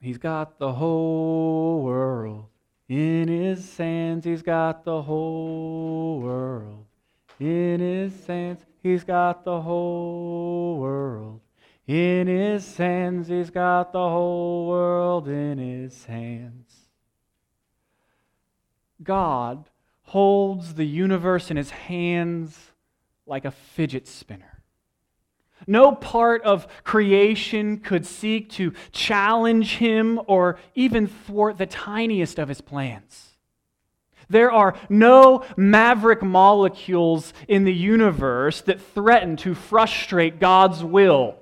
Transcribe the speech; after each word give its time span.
He's 0.00 0.18
got 0.18 0.58
the 0.58 0.72
whole 0.72 1.82
world 1.82 2.46
in 2.88 3.28
his 3.28 3.76
hands. 3.76 4.24
He's 4.24 4.42
got 4.42 4.84
the 4.84 5.02
whole 5.02 6.20
world 6.20 6.86
in 7.38 7.80
his 7.80 8.26
hands. 8.26 8.60
He's 8.82 9.04
got 9.04 9.44
the 9.44 9.60
whole 9.60 10.78
world 10.78 11.40
in 11.86 12.28
his 12.28 12.76
hands. 12.76 13.28
He's 13.28 13.50
got 13.50 13.92
the 13.92 13.98
whole 13.98 14.68
world 14.68 15.28
in 15.28 15.58
his 15.58 16.06
hands. 16.06 16.72
God 19.02 19.68
holds 20.02 20.74
the 20.74 20.86
universe 20.86 21.50
in 21.50 21.56
his 21.56 21.70
hands 21.70 22.72
like 23.26 23.44
a 23.44 23.50
fidget 23.50 24.08
spinner. 24.08 24.59
No 25.70 25.92
part 25.92 26.42
of 26.42 26.66
creation 26.82 27.78
could 27.78 28.04
seek 28.04 28.50
to 28.50 28.72
challenge 28.90 29.76
him 29.76 30.20
or 30.26 30.58
even 30.74 31.06
thwart 31.06 31.58
the 31.58 31.66
tiniest 31.66 32.40
of 32.40 32.48
his 32.48 32.60
plans. 32.60 33.36
There 34.28 34.50
are 34.50 34.74
no 34.88 35.44
maverick 35.56 36.22
molecules 36.22 37.32
in 37.46 37.62
the 37.62 37.72
universe 37.72 38.62
that 38.62 38.80
threaten 38.80 39.36
to 39.38 39.54
frustrate 39.54 40.40
God's 40.40 40.82
will. 40.82 41.36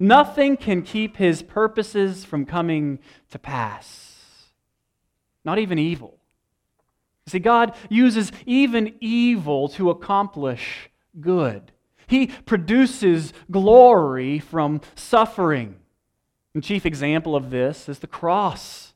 Nothing 0.00 0.56
can 0.56 0.82
keep 0.82 1.16
his 1.16 1.40
purposes 1.40 2.24
from 2.24 2.46
coming 2.46 2.98
to 3.30 3.38
pass, 3.38 4.16
not 5.44 5.60
even 5.60 5.78
evil. 5.78 6.18
See, 7.28 7.38
God 7.38 7.76
uses 7.88 8.32
even 8.46 8.96
evil 8.98 9.68
to 9.68 9.90
accomplish 9.90 10.90
good. 11.20 11.70
He 12.10 12.26
produces 12.26 13.32
glory 13.52 14.40
from 14.40 14.80
suffering. 14.96 15.76
The 16.54 16.60
chief 16.60 16.84
example 16.84 17.36
of 17.36 17.50
this 17.50 17.88
is 17.88 18.00
the 18.00 18.08
cross. 18.08 18.94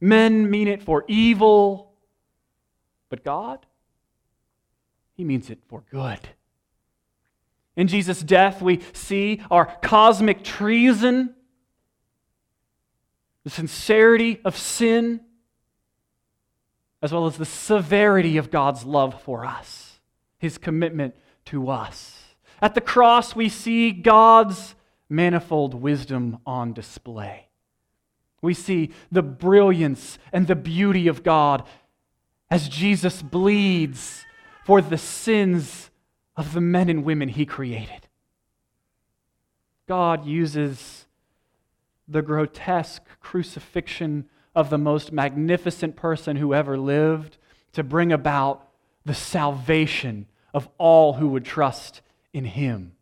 Men 0.00 0.48
mean 0.48 0.68
it 0.68 0.84
for 0.84 1.04
evil, 1.08 1.94
but 3.08 3.24
God, 3.24 3.66
He 5.14 5.24
means 5.24 5.50
it 5.50 5.58
for 5.66 5.82
good. 5.90 6.20
In 7.74 7.88
Jesus' 7.88 8.22
death, 8.22 8.62
we 8.62 8.80
see 8.92 9.42
our 9.50 9.66
cosmic 9.82 10.44
treason, 10.44 11.34
the 13.42 13.50
sincerity 13.50 14.40
of 14.44 14.56
sin, 14.56 15.22
as 17.02 17.10
well 17.10 17.26
as 17.26 17.36
the 17.36 17.44
severity 17.44 18.36
of 18.36 18.52
God's 18.52 18.84
love 18.84 19.20
for 19.22 19.44
us, 19.44 19.98
His 20.38 20.56
commitment 20.56 21.16
to 21.52 21.68
us. 21.68 22.18
At 22.62 22.74
the 22.74 22.80
cross, 22.80 23.36
we 23.36 23.50
see 23.50 23.90
God's 23.90 24.74
manifold 25.10 25.74
wisdom 25.74 26.38
on 26.46 26.72
display. 26.72 27.48
We 28.40 28.54
see 28.54 28.90
the 29.10 29.22
brilliance 29.22 30.18
and 30.32 30.46
the 30.46 30.56
beauty 30.56 31.08
of 31.08 31.22
God 31.22 31.64
as 32.50 32.70
Jesus 32.70 33.20
bleeds 33.20 34.24
for 34.64 34.80
the 34.80 34.96
sins 34.96 35.90
of 36.38 36.54
the 36.54 36.60
men 36.62 36.88
and 36.88 37.04
women 37.04 37.28
he 37.28 37.44
created. 37.44 38.08
God 39.86 40.24
uses 40.24 41.04
the 42.08 42.22
grotesque 42.22 43.02
crucifixion 43.20 44.24
of 44.54 44.70
the 44.70 44.78
most 44.78 45.12
magnificent 45.12 45.96
person 45.96 46.36
who 46.36 46.54
ever 46.54 46.78
lived 46.78 47.36
to 47.72 47.82
bring 47.82 48.10
about 48.10 48.68
the 49.04 49.14
salvation 49.14 50.26
of 50.54 50.68
all 50.78 51.14
who 51.14 51.28
would 51.28 51.44
trust 51.44 52.00
in 52.32 52.44
him. 52.44 52.92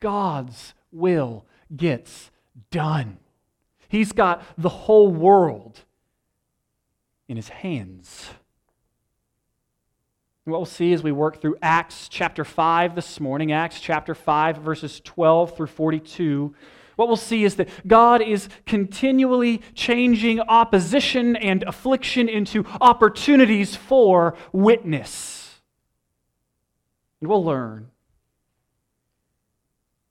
God's 0.00 0.74
will 0.92 1.44
gets 1.74 2.30
done. 2.70 3.18
He's 3.88 4.12
got 4.12 4.42
the 4.56 4.68
whole 4.68 5.08
world 5.08 5.80
in 7.28 7.36
his 7.36 7.48
hands. 7.48 8.30
what 10.44 10.58
we'll 10.58 10.66
see 10.66 10.92
as 10.92 11.02
we 11.02 11.12
work 11.12 11.40
through 11.40 11.56
Acts 11.62 12.08
chapter 12.08 12.44
5 12.44 12.96
this 12.96 13.20
morning, 13.20 13.52
Acts 13.52 13.78
chapter 13.80 14.16
5, 14.16 14.58
verses 14.58 15.00
12 15.04 15.56
through 15.56 15.68
42, 15.68 16.54
what 16.96 17.08
we'll 17.08 17.16
see 17.16 17.44
is 17.44 17.54
that 17.56 17.68
God 17.86 18.20
is 18.20 18.48
continually 18.66 19.62
changing 19.74 20.40
opposition 20.40 21.36
and 21.36 21.62
affliction 21.62 22.28
into 22.28 22.66
opportunities 22.80 23.76
for 23.76 24.34
witness. 24.52 25.39
And 27.20 27.28
we'll 27.28 27.44
learn 27.44 27.90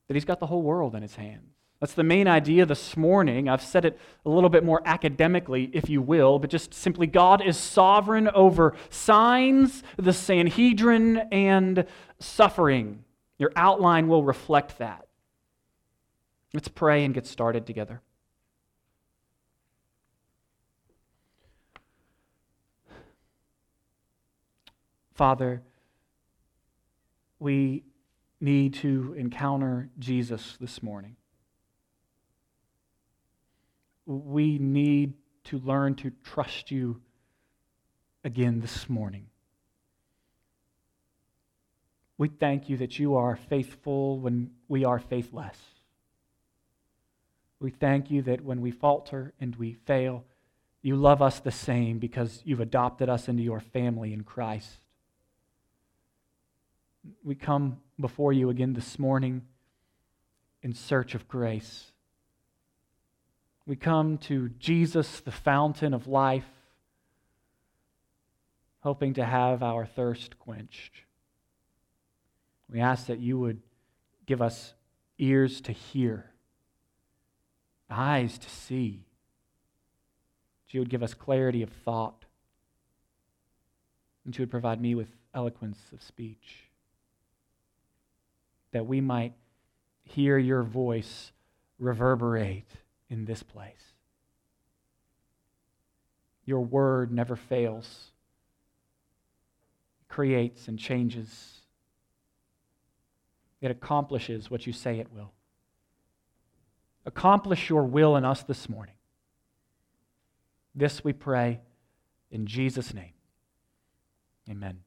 that 0.07 0.13
he's 0.13 0.25
got 0.25 0.39
the 0.39 0.47
whole 0.47 0.61
world 0.61 0.95
in 0.95 1.01
his 1.01 1.15
hands. 1.15 1.55
That's 1.79 1.93
the 1.93 2.03
main 2.03 2.27
idea 2.27 2.65
this 2.65 2.97
morning. 2.97 3.47
I've 3.47 3.61
said 3.61 3.85
it 3.85 3.97
a 4.25 4.29
little 4.29 4.49
bit 4.49 4.65
more 4.65 4.81
academically, 4.85 5.69
if 5.71 5.89
you 5.89 6.01
will, 6.01 6.37
but 6.37 6.49
just 6.49 6.73
simply 6.73 7.07
God 7.07 7.41
is 7.41 7.57
sovereign 7.57 8.27
over 8.29 8.75
signs, 8.89 9.81
the 9.97 10.11
Sanhedrin, 10.11 11.17
and 11.31 11.85
suffering. 12.19 13.05
Your 13.37 13.51
outline 13.55 14.09
will 14.09 14.23
reflect 14.23 14.77
that. 14.79 15.07
Let's 16.53 16.67
pray 16.67 17.05
and 17.05 17.13
get 17.13 17.25
started 17.25 17.65
together. 17.65 18.01
Father, 25.13 25.61
we 27.39 27.83
need 28.41 28.73
to 28.75 29.15
encounter 29.17 29.89
Jesus 29.97 30.57
this 30.59 30.83
morning. 30.83 31.15
We 34.05 34.57
need 34.57 35.13
to 35.45 35.59
learn 35.59 35.95
to 35.95 36.11
trust 36.23 36.71
you 36.71 37.01
again 38.23 38.59
this 38.59 38.89
morning. 38.89 39.27
We 42.17 42.27
thank 42.27 42.69
you 42.69 42.77
that 42.77 42.99
you 42.99 43.15
are 43.15 43.35
faithful 43.35 44.19
when 44.19 44.51
we 44.67 44.83
are 44.83 44.99
faithless. 44.99 45.57
We 47.61 47.71
thank 47.71 48.11
you 48.11 48.21
that 48.23 48.43
when 48.43 48.61
we 48.61 48.71
falter 48.71 49.33
and 49.39 49.55
we 49.55 49.73
fail, 49.73 50.25
you 50.81 50.95
love 50.95 51.21
us 51.21 51.39
the 51.39 51.51
same 51.51 51.99
because 51.99 52.41
you've 52.45 52.59
adopted 52.59 53.09
us 53.09 53.27
into 53.27 53.43
your 53.43 53.59
family 53.59 54.13
in 54.13 54.23
Christ. 54.23 54.79
We 57.23 57.35
come 57.35 57.79
before 57.99 58.33
you 58.33 58.49
again 58.49 58.73
this 58.73 58.99
morning 58.99 59.43
in 60.61 60.73
search 60.73 61.15
of 61.15 61.27
grace. 61.27 61.91
We 63.65 63.75
come 63.75 64.17
to 64.19 64.49
Jesus, 64.59 65.19
the 65.19 65.31
fountain 65.31 65.93
of 65.93 66.07
life, 66.07 66.47
hoping 68.81 69.13
to 69.13 69.25
have 69.25 69.61
our 69.61 69.85
thirst 69.85 70.39
quenched. 70.39 71.03
We 72.69 72.79
ask 72.79 73.07
that 73.07 73.19
you 73.19 73.39
would 73.39 73.61
give 74.25 74.41
us 74.41 74.73
ears 75.17 75.61
to 75.61 75.71
hear, 75.71 76.31
eyes 77.89 78.37
to 78.37 78.49
see, 78.49 79.05
that 80.65 80.73
you 80.73 80.81
would 80.81 80.89
give 80.89 81.03
us 81.03 81.13
clarity 81.13 81.61
of 81.61 81.69
thought, 81.69 82.25
and 84.25 84.37
you 84.37 84.43
would 84.43 84.51
provide 84.51 84.81
me 84.81 84.95
with 84.95 85.09
eloquence 85.33 85.79
of 85.93 86.01
speech 86.01 86.68
that 88.71 88.85
we 88.85 89.01
might 89.01 89.33
hear 90.03 90.37
your 90.37 90.63
voice 90.63 91.31
reverberate 91.77 92.69
in 93.09 93.25
this 93.25 93.43
place. 93.43 93.93
Your 96.45 96.61
word 96.61 97.11
never 97.11 97.35
fails, 97.35 98.11
it 100.01 100.11
creates 100.11 100.67
and 100.67 100.79
changes, 100.79 101.61
it 103.61 103.71
accomplishes 103.71 104.49
what 104.49 104.65
you 104.65 104.73
say 104.73 104.99
it 104.99 105.11
will. 105.13 105.31
Accomplish 107.05 107.69
your 107.69 107.83
will 107.83 108.15
in 108.15 108.25
us 108.25 108.43
this 108.43 108.69
morning. 108.69 108.95
This 110.75 111.03
we 111.03 111.13
pray 111.13 111.61
in 112.31 112.45
Jesus' 112.45 112.93
name. 112.93 113.13
Amen. 114.49 114.79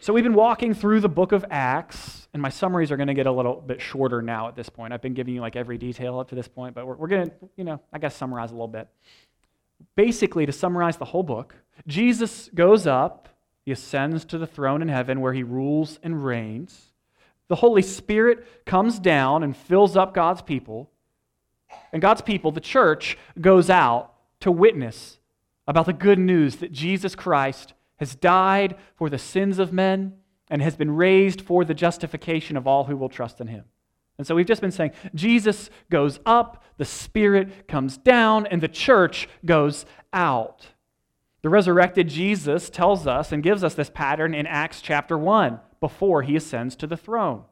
So, 0.00 0.12
we've 0.12 0.24
been 0.24 0.34
walking 0.34 0.74
through 0.74 1.00
the 1.00 1.08
book 1.08 1.32
of 1.32 1.44
Acts, 1.50 2.28
and 2.32 2.40
my 2.40 2.50
summaries 2.50 2.92
are 2.92 2.96
going 2.96 3.08
to 3.08 3.14
get 3.14 3.26
a 3.26 3.32
little 3.32 3.60
bit 3.60 3.80
shorter 3.80 4.22
now 4.22 4.46
at 4.46 4.54
this 4.54 4.68
point. 4.68 4.92
I've 4.92 5.02
been 5.02 5.14
giving 5.14 5.34
you 5.34 5.40
like 5.40 5.56
every 5.56 5.78
detail 5.78 6.18
up 6.20 6.28
to 6.28 6.34
this 6.34 6.46
point, 6.46 6.74
but 6.74 6.86
we're, 6.86 6.96
we're 6.96 7.08
going 7.08 7.30
to, 7.30 7.34
you 7.56 7.64
know, 7.64 7.80
I 7.92 7.98
guess 7.98 8.14
summarize 8.14 8.50
a 8.50 8.54
little 8.54 8.68
bit. 8.68 8.88
Basically, 9.96 10.46
to 10.46 10.52
summarize 10.52 10.96
the 10.96 11.06
whole 11.06 11.22
book, 11.22 11.56
Jesus 11.86 12.50
goes 12.54 12.86
up, 12.86 13.28
he 13.64 13.72
ascends 13.72 14.24
to 14.26 14.38
the 14.38 14.46
throne 14.46 14.80
in 14.80 14.88
heaven 14.88 15.20
where 15.20 15.32
he 15.32 15.42
rules 15.42 15.98
and 16.02 16.24
reigns. 16.24 16.92
The 17.48 17.56
Holy 17.56 17.82
Spirit 17.82 18.64
comes 18.64 18.98
down 18.98 19.42
and 19.42 19.56
fills 19.56 19.96
up 19.96 20.14
God's 20.14 20.42
people. 20.42 20.90
And 21.92 22.02
God's 22.02 22.22
people, 22.22 22.52
the 22.52 22.60
church, 22.60 23.18
goes 23.40 23.70
out 23.70 24.12
to 24.40 24.50
witness 24.50 25.18
about 25.66 25.86
the 25.86 25.92
good 25.92 26.18
news 26.18 26.56
that 26.56 26.70
Jesus 26.70 27.14
Christ 27.14 27.72
has 27.96 28.14
died 28.14 28.76
for 28.96 29.08
the 29.08 29.18
sins 29.18 29.58
of 29.58 29.72
men, 29.72 30.14
and 30.48 30.62
has 30.62 30.76
been 30.76 30.94
raised 30.94 31.40
for 31.40 31.64
the 31.64 31.74
justification 31.74 32.56
of 32.56 32.66
all 32.66 32.84
who 32.84 32.96
will 32.96 33.08
trust 33.08 33.40
in 33.40 33.48
him. 33.48 33.64
And 34.18 34.26
so 34.26 34.34
we've 34.34 34.46
just 34.46 34.60
been 34.60 34.70
saying 34.70 34.92
Jesus 35.14 35.70
goes 35.90 36.20
up, 36.24 36.64
the 36.78 36.84
Spirit 36.84 37.68
comes 37.68 37.96
down, 37.96 38.46
and 38.46 38.62
the 38.62 38.68
church 38.68 39.28
goes 39.44 39.84
out. 40.12 40.68
The 41.42 41.48
resurrected 41.48 42.08
Jesus 42.08 42.70
tells 42.70 43.06
us 43.06 43.30
and 43.30 43.42
gives 43.42 43.62
us 43.62 43.74
this 43.74 43.90
pattern 43.90 44.34
in 44.34 44.46
Acts 44.46 44.80
chapter 44.80 45.18
1 45.18 45.60
before 45.80 46.22
he 46.22 46.36
ascends 46.36 46.76
to 46.76 46.86
the 46.86 46.96
throne. 46.96 47.44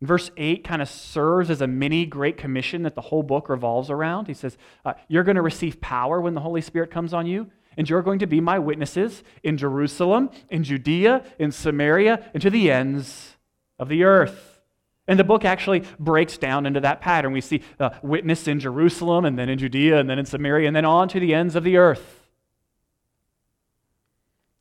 Verse 0.00 0.30
8 0.36 0.62
kind 0.62 0.80
of 0.80 0.88
serves 0.88 1.50
as 1.50 1.60
a 1.60 1.66
mini 1.66 2.06
Great 2.06 2.36
Commission 2.36 2.82
that 2.82 2.94
the 2.94 3.00
whole 3.00 3.22
book 3.22 3.48
revolves 3.48 3.90
around. 3.90 4.28
He 4.28 4.34
says, 4.34 4.56
uh, 4.84 4.94
You're 5.08 5.24
going 5.24 5.36
to 5.36 5.42
receive 5.42 5.80
power 5.80 6.20
when 6.20 6.34
the 6.34 6.40
Holy 6.40 6.60
Spirit 6.60 6.90
comes 6.90 7.12
on 7.12 7.26
you, 7.26 7.50
and 7.78 7.88
you're 7.88 8.02
going 8.02 8.18
to 8.18 8.26
be 8.26 8.40
my 8.40 8.58
witnesses 8.58 9.22
in 9.44 9.56
Jerusalem, 9.56 10.30
in 10.50 10.64
Judea, 10.64 11.24
in 11.38 11.52
Samaria, 11.52 12.28
and 12.34 12.42
to 12.42 12.50
the 12.50 12.72
ends 12.72 13.36
of 13.78 13.88
the 13.88 14.02
earth. 14.02 14.60
And 15.06 15.18
the 15.18 15.24
book 15.24 15.44
actually 15.44 15.84
breaks 15.98 16.36
down 16.36 16.66
into 16.66 16.80
that 16.80 17.00
pattern. 17.00 17.32
We 17.32 17.40
see 17.40 17.62
uh, 17.78 17.90
witness 18.02 18.48
in 18.48 18.58
Jerusalem, 18.58 19.24
and 19.24 19.38
then 19.38 19.48
in 19.48 19.58
Judea, 19.58 20.00
and 20.00 20.10
then 20.10 20.18
in 20.18 20.26
Samaria, 20.26 20.66
and 20.66 20.74
then 20.74 20.84
on 20.84 21.08
to 21.10 21.20
the 21.20 21.32
ends 21.32 21.54
of 21.54 21.62
the 21.62 21.76
earth. 21.76 22.28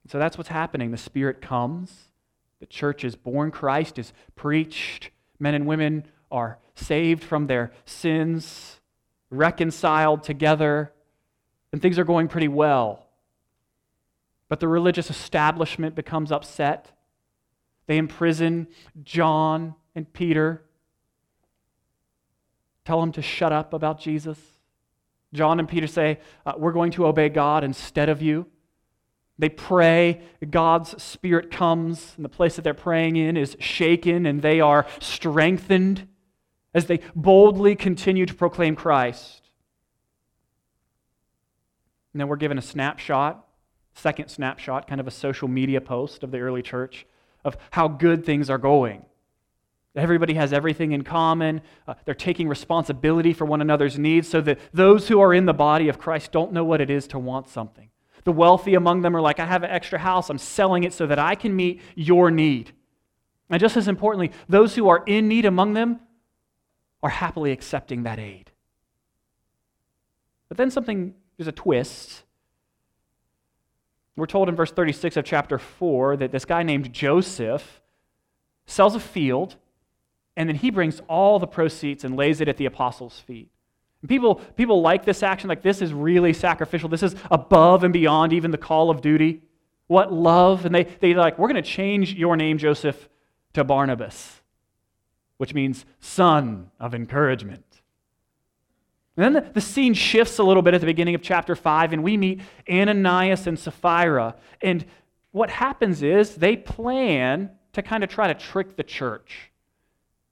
So 0.07 0.19
that's 0.19 0.37
what's 0.37 0.49
happening. 0.49 0.91
The 0.91 0.97
Spirit 0.97 1.41
comes, 1.41 1.91
the 2.59 2.67
church 2.67 3.03
is 3.03 3.15
born, 3.15 3.49
Christ 3.49 3.97
is 3.97 4.13
preached, 4.35 5.09
men 5.39 5.55
and 5.55 5.65
women 5.65 6.05
are 6.31 6.59
saved 6.75 7.23
from 7.23 7.47
their 7.47 7.71
sins, 7.83 8.79
reconciled 9.31 10.21
together, 10.21 10.93
and 11.73 11.81
things 11.81 11.97
are 11.97 12.05
going 12.05 12.27
pretty 12.27 12.47
well. 12.47 13.06
But 14.49 14.59
the 14.59 14.67
religious 14.67 15.09
establishment 15.09 15.95
becomes 15.95 16.31
upset. 16.31 16.91
They 17.87 17.97
imprison 17.97 18.67
John 19.03 19.75
and 19.95 20.11
Peter, 20.11 20.63
tell 22.85 22.99
them 23.01 23.11
to 23.13 23.21
shut 23.21 23.51
up 23.51 23.73
about 23.73 23.99
Jesus. 23.99 24.39
John 25.33 25.59
and 25.59 25.67
Peter 25.67 25.87
say, 25.87 26.19
uh, 26.45 26.53
We're 26.57 26.71
going 26.71 26.91
to 26.91 27.07
obey 27.07 27.29
God 27.29 27.63
instead 27.63 28.09
of 28.09 28.21
you. 28.21 28.45
They 29.39 29.49
pray, 29.49 30.21
God's 30.49 31.01
Spirit 31.01 31.51
comes, 31.51 32.13
and 32.15 32.25
the 32.25 32.29
place 32.29 32.55
that 32.55 32.63
they're 32.63 32.73
praying 32.73 33.17
in 33.17 33.37
is 33.37 33.55
shaken, 33.59 34.25
and 34.25 34.41
they 34.41 34.59
are 34.61 34.87
strengthened 34.99 36.07
as 36.73 36.85
they 36.85 36.99
boldly 37.15 37.75
continue 37.75 38.25
to 38.25 38.33
proclaim 38.33 38.75
Christ. 38.75 39.49
And 42.13 42.21
then 42.21 42.27
we're 42.27 42.37
given 42.37 42.57
a 42.57 42.63
snapshot, 42.63 43.46
second 43.97 44.29
snapshot, 44.29 44.87
kind 44.87 45.01
of 45.01 45.07
a 45.07 45.11
social 45.11 45.47
media 45.47 45.81
post 45.81 46.23
of 46.23 46.31
the 46.31 46.39
early 46.39 46.61
church 46.61 47.05
of 47.43 47.57
how 47.71 47.87
good 47.87 48.25
things 48.25 48.49
are 48.49 48.57
going. 48.57 49.05
Everybody 49.95 50.35
has 50.35 50.53
everything 50.53 50.91
in 50.91 51.03
common. 51.03 51.61
Uh, 51.87 51.95
they're 52.05 52.13
taking 52.13 52.47
responsibility 52.47 53.33
for 53.33 53.45
one 53.45 53.61
another's 53.61 53.97
needs 53.97 54.27
so 54.27 54.41
that 54.41 54.59
those 54.71 55.07
who 55.07 55.19
are 55.19 55.33
in 55.33 55.45
the 55.45 55.53
body 55.53 55.89
of 55.89 55.97
Christ 55.97 56.31
don't 56.31 56.53
know 56.53 56.63
what 56.63 56.81
it 56.81 56.91
is 56.91 57.07
to 57.07 57.19
want 57.19 57.49
something. 57.49 57.89
The 58.23 58.31
wealthy 58.31 58.75
among 58.75 59.01
them 59.01 59.15
are 59.15 59.21
like, 59.21 59.39
I 59.39 59.45
have 59.45 59.63
an 59.63 59.71
extra 59.71 59.97
house, 59.97 60.29
I'm 60.29 60.37
selling 60.37 60.83
it 60.83 60.93
so 60.93 61.07
that 61.07 61.17
I 61.17 61.33
can 61.33 61.55
meet 61.55 61.81
your 61.95 62.29
need. 62.29 62.73
And 63.49 63.59
just 63.59 63.77
as 63.77 63.87
importantly, 63.87 64.31
those 64.47 64.75
who 64.75 64.89
are 64.89 65.03
in 65.07 65.27
need 65.27 65.45
among 65.45 65.73
them 65.73 66.01
are 67.01 67.09
happily 67.09 67.51
accepting 67.51 68.03
that 68.03 68.19
aid. 68.19 68.51
But 70.49 70.57
then 70.57 70.69
something, 70.69 71.15
there's 71.37 71.47
a 71.47 71.53
twist. 71.53 72.23
We're 74.17 74.25
told 74.25 74.49
in 74.49 74.55
verse 74.55 74.71
36 74.71 75.15
of 75.15 75.25
chapter 75.25 75.59
4 75.59 76.17
that 76.17 76.31
this 76.31 76.43
guy 76.43 76.63
named 76.63 76.91
Joseph 76.91 77.81
sells 78.65 78.95
a 78.95 78.99
field, 78.99 79.55
and 80.35 80.49
then 80.49 80.55
he 80.55 80.71
brings 80.71 81.01
all 81.07 81.37
the 81.37 81.47
proceeds 81.47 82.03
and 82.03 82.17
lays 82.17 82.41
it 82.41 82.47
at 82.47 82.57
the 82.57 82.65
apostles' 82.65 83.19
feet. 83.19 83.49
People, 84.07 84.35
people 84.35 84.81
like 84.81 85.05
this 85.05 85.21
action, 85.21 85.47
like 85.47 85.61
this 85.61 85.81
is 85.81 85.93
really 85.93 86.33
sacrificial. 86.33 86.89
This 86.89 87.03
is 87.03 87.15
above 87.29 87.83
and 87.83 87.93
beyond 87.93 88.33
even 88.33 88.51
the 88.51 88.57
call 88.57 88.89
of 88.89 89.01
duty. 89.01 89.41
What 89.87 90.11
love. 90.11 90.65
And 90.65 90.73
they, 90.73 90.83
they 90.83 91.13
like, 91.13 91.37
we're 91.37 91.47
going 91.47 91.61
to 91.61 91.69
change 91.69 92.13
your 92.13 92.35
name, 92.35 92.57
Joseph, 92.57 93.09
to 93.53 93.63
Barnabas, 93.63 94.41
which 95.37 95.53
means 95.53 95.85
son 95.99 96.71
of 96.79 96.93
encouragement. 96.93 97.65
And 99.17 99.35
then 99.35 99.51
the, 99.51 99.61
scene 99.61 99.95
shifts 99.95 100.37
a 100.37 100.43
little 100.43 100.61
bit 100.61 100.75
at 100.75 100.79
the 100.79 100.85
beginning 100.85 101.15
of 101.15 101.23
chapter 101.23 101.55
5, 101.55 101.91
and 101.91 102.03
we 102.03 102.17
meet 102.17 102.41
Ananias 102.69 103.47
and 103.47 103.57
Sapphira. 103.57 104.35
And 104.61 104.85
what 105.31 105.49
happens 105.49 106.03
is 106.03 106.35
they 106.35 106.55
plan 106.55 107.49
to 107.73 107.81
kind 107.81 108.03
of 108.03 108.11
try 108.11 108.27
to 108.27 108.35
trick 108.35 108.77
the 108.77 108.83
church, 108.83 109.51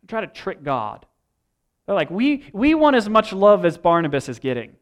try 0.07 0.21
to 0.21 0.27
trick 0.27 0.63
God. 0.63 1.05
They're 1.85 1.95
like, 1.95 2.11
we, 2.11 2.45
we 2.53 2.75
want 2.75 2.95
as 2.95 3.09
much 3.09 3.33
love 3.33 3.65
as 3.65 3.75
Barnabas 3.77 4.29
is 4.29 4.37
getting. 4.37 4.75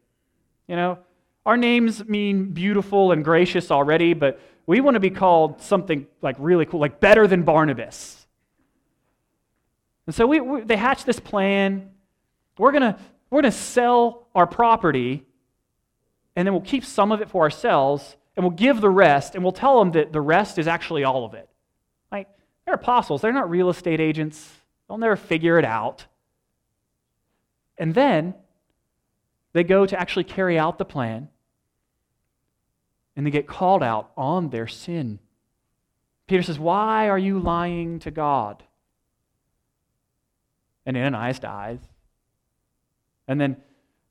You 0.68 0.76
know, 0.76 0.98
our 1.46 1.56
names 1.56 2.06
mean 2.06 2.52
beautiful 2.52 3.10
and 3.12 3.24
gracious 3.24 3.70
already, 3.70 4.12
but 4.12 4.38
we 4.66 4.80
want 4.80 4.94
to 4.94 5.00
be 5.00 5.10
called 5.10 5.62
something 5.62 6.06
like 6.20 6.36
really 6.38 6.66
cool, 6.66 6.80
like 6.80 7.00
better 7.00 7.26
than 7.26 7.42
Barnabas. 7.42 8.26
And 10.06 10.14
so 10.14 10.26
we, 10.26 10.40
we 10.40 10.60
they 10.62 10.76
hatch 10.76 11.04
this 11.04 11.20
plan. 11.20 11.90
We're 12.58 12.72
going 12.72 12.82
to 12.82 12.96
we're 13.34 13.42
going 13.42 13.50
to 13.50 13.58
sell 13.58 14.28
our 14.32 14.46
property, 14.46 15.24
and 16.36 16.46
then 16.46 16.54
we'll 16.54 16.62
keep 16.62 16.84
some 16.84 17.10
of 17.10 17.20
it 17.20 17.28
for 17.28 17.42
ourselves, 17.42 18.16
and 18.36 18.44
we'll 18.44 18.54
give 18.54 18.80
the 18.80 18.88
rest, 18.88 19.34
and 19.34 19.42
we'll 19.42 19.50
tell 19.50 19.80
them 19.80 19.90
that 19.90 20.12
the 20.12 20.20
rest 20.20 20.56
is 20.56 20.68
actually 20.68 21.02
all 21.02 21.24
of 21.24 21.34
it. 21.34 21.48
Like, 22.12 22.28
they're 22.64 22.76
apostles, 22.76 23.22
they're 23.22 23.32
not 23.32 23.50
real 23.50 23.70
estate 23.70 23.98
agents. 23.98 24.52
They'll 24.86 24.98
never 24.98 25.16
figure 25.16 25.58
it 25.58 25.64
out. 25.64 26.06
And 27.76 27.92
then 27.92 28.34
they 29.52 29.64
go 29.64 29.84
to 29.84 29.98
actually 30.00 30.24
carry 30.24 30.56
out 30.56 30.78
the 30.78 30.84
plan, 30.84 31.28
and 33.16 33.26
they 33.26 33.32
get 33.32 33.48
called 33.48 33.82
out 33.82 34.12
on 34.16 34.50
their 34.50 34.68
sin. 34.68 35.18
Peter 36.28 36.44
says, 36.44 36.60
Why 36.60 37.08
are 37.08 37.18
you 37.18 37.40
lying 37.40 37.98
to 37.98 38.12
God? 38.12 38.62
And 40.86 40.96
Ananias 40.96 41.40
dies. 41.40 41.80
And 43.28 43.40
then 43.40 43.56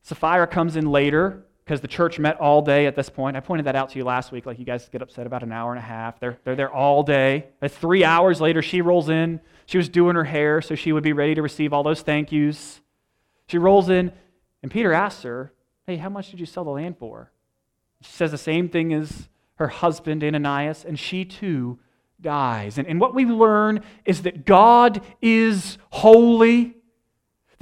Sapphira 0.02 0.48
comes 0.48 0.76
in 0.76 0.92
later 0.92 1.46
because 1.64 1.82
the 1.82 1.88
church 1.88 2.20
met 2.20 2.40
all 2.40 2.62
day 2.62 2.88
at 2.88 2.96
this 2.96 3.10
point. 3.10 3.38
I 3.38 3.40
pointed 3.40 3.66
that 3.68 3.76
out 3.76 3.90
to 3.92 3.98
you 3.98 4.04
last 4.04 4.32
week. 4.32 4.46
Like, 4.46 4.60
you 4.60 4.66
guys 4.66 4.90
get 4.90 5.02
upset 5.02 5.26
about 5.26 5.44
an 5.44 5.52
hour 5.52 5.72
and 5.72 5.80
a 5.80 5.84
half. 5.84 6.20
They're, 6.20 6.38
they're 6.44 6.56
there 6.56 6.72
all 6.72 7.04
day. 7.04 7.48
three 7.68 8.04
hours 8.04 8.42
later, 8.42 8.62
she 8.62 8.82
rolls 8.82 9.10
in. 9.10 9.40
She 9.66 9.78
was 9.78 9.88
doing 9.88 10.16
her 10.16 10.26
hair, 10.26 10.62
so 10.62 10.76
she 10.76 10.92
would 10.92 11.04
be 11.04 11.14
ready 11.14 11.36
to 11.36 11.42
receive 11.42 11.72
all 11.72 11.84
those 11.84 12.02
thank 12.02 12.32
yous. 12.32 12.82
She 13.48 13.58
rolls 13.58 13.90
in, 13.90 14.12
and 14.62 14.72
Peter 14.72 14.92
asks 14.92 15.24
her, 15.24 15.54
Hey, 15.86 15.98
how 15.98 16.10
much 16.10 16.32
did 16.32 16.40
you 16.40 16.46
sell 16.46 16.64
the 16.64 16.72
land 16.72 16.98
for? 16.98 17.32
She 18.02 18.12
says 18.12 18.32
the 18.32 18.38
same 18.38 18.70
thing 18.70 18.94
as 18.94 19.30
her 19.56 19.68
husband, 19.68 20.24
Ananias, 20.24 20.86
and 20.86 20.98
she 20.98 21.26
too 21.26 21.80
dies. 22.20 22.78
And, 22.78 22.88
and 22.88 23.00
what 23.00 23.14
we 23.14 23.26
learn 23.26 23.84
is 24.06 24.24
that 24.24 24.46
God 24.46 25.02
is 25.22 25.78
holy, 25.92 26.76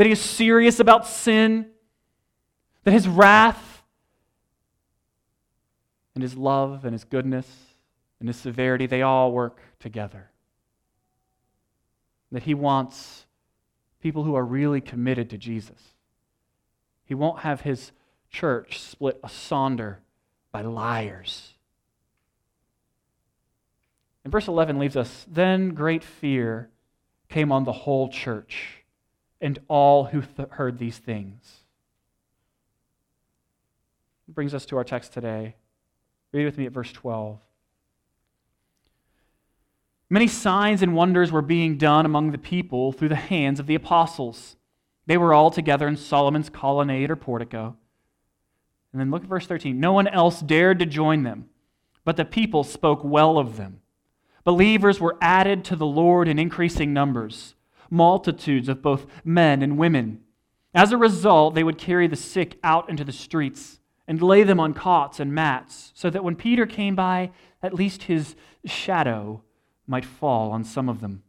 that 0.01 0.07
He 0.07 0.13
is 0.13 0.19
serious 0.19 0.79
about 0.79 1.05
sin, 1.05 1.67
that 2.85 2.91
His 2.91 3.07
wrath 3.07 3.83
and 6.15 6.23
His 6.23 6.35
love 6.35 6.85
and 6.85 6.93
His 6.93 7.03
goodness 7.03 7.45
and 8.19 8.27
His 8.27 8.35
severity, 8.35 8.87
they 8.87 9.03
all 9.03 9.31
work 9.31 9.59
together. 9.79 10.31
That 12.31 12.41
He 12.41 12.55
wants 12.55 13.27
people 14.01 14.23
who 14.23 14.33
are 14.33 14.43
really 14.43 14.81
committed 14.81 15.29
to 15.29 15.37
Jesus. 15.37 15.93
He 17.05 17.13
won't 17.13 17.41
have 17.41 17.61
his 17.61 17.91
church 18.31 18.79
split 18.79 19.19
asunder 19.23 19.99
by 20.51 20.63
liars. 20.63 21.53
And 24.23 24.31
verse 24.31 24.47
11 24.47 24.79
leaves 24.79 24.97
us 24.97 25.27
Then 25.29 25.75
great 25.75 26.03
fear 26.03 26.71
came 27.29 27.51
on 27.51 27.65
the 27.65 27.71
whole 27.71 28.09
church 28.09 28.80
and 29.41 29.59
all 29.67 30.05
who 30.05 30.21
th- 30.21 30.49
heard 30.51 30.77
these 30.77 30.97
things. 30.97 31.61
It 34.27 34.35
brings 34.35 34.53
us 34.53 34.65
to 34.67 34.77
our 34.77 34.83
text 34.83 35.11
today. 35.11 35.55
Read 36.31 36.45
with 36.45 36.57
me 36.57 36.65
at 36.65 36.71
verse 36.71 36.91
12. 36.91 37.39
Many 40.09 40.27
signs 40.27 40.81
and 40.81 40.93
wonders 40.93 41.31
were 41.31 41.41
being 41.41 41.77
done 41.77 42.05
among 42.05 42.31
the 42.31 42.37
people 42.37 42.91
through 42.91 43.09
the 43.09 43.15
hands 43.15 43.59
of 43.59 43.67
the 43.67 43.75
apostles. 43.75 44.57
They 45.05 45.17
were 45.17 45.33
all 45.33 45.51
together 45.51 45.87
in 45.87 45.97
Solomon's 45.97 46.49
colonnade 46.49 47.09
or 47.09 47.15
portico. 47.15 47.75
And 48.91 48.99
then 48.99 49.09
look 49.09 49.23
at 49.23 49.29
verse 49.29 49.47
13. 49.47 49.79
No 49.79 49.93
one 49.93 50.07
else 50.07 50.41
dared 50.41 50.79
to 50.79 50.85
join 50.85 51.23
them, 51.23 51.49
but 52.03 52.17
the 52.17 52.25
people 52.25 52.63
spoke 52.63 53.01
well 53.03 53.37
of 53.37 53.57
them. 53.57 53.81
Believers 54.43 54.99
were 54.99 55.17
added 55.21 55.63
to 55.65 55.75
the 55.75 55.85
Lord 55.85 56.27
in 56.27 56.39
increasing 56.39 56.93
numbers, 56.93 57.55
multitudes 57.91 58.67
of 58.67 58.81
both 58.81 59.05
men 59.23 59.61
and 59.61 59.77
women. 59.77 60.21
As 60.73 60.91
a 60.91 60.97
result, 60.97 61.53
they 61.53 61.63
would 61.63 61.77
carry 61.77 62.07
the 62.07 62.15
sick 62.15 62.57
out 62.63 62.89
into 62.89 63.03
the 63.03 63.11
streets 63.11 63.79
and 64.07 64.21
lay 64.21 64.43
them 64.43 64.59
on 64.59 64.73
cots 64.73 65.19
and 65.19 65.33
mats, 65.33 65.91
so 65.93 66.09
that 66.09 66.23
when 66.23 66.35
Peter 66.35 66.65
came 66.65 66.95
by, 66.95 67.31
at 67.61 67.73
least 67.73 68.03
his 68.03 68.35
shadow 68.65 69.43
might 69.85 70.05
fall 70.05 70.51
on 70.51 70.63
some 70.63 70.89
of 70.89 71.01
them. 71.01 71.23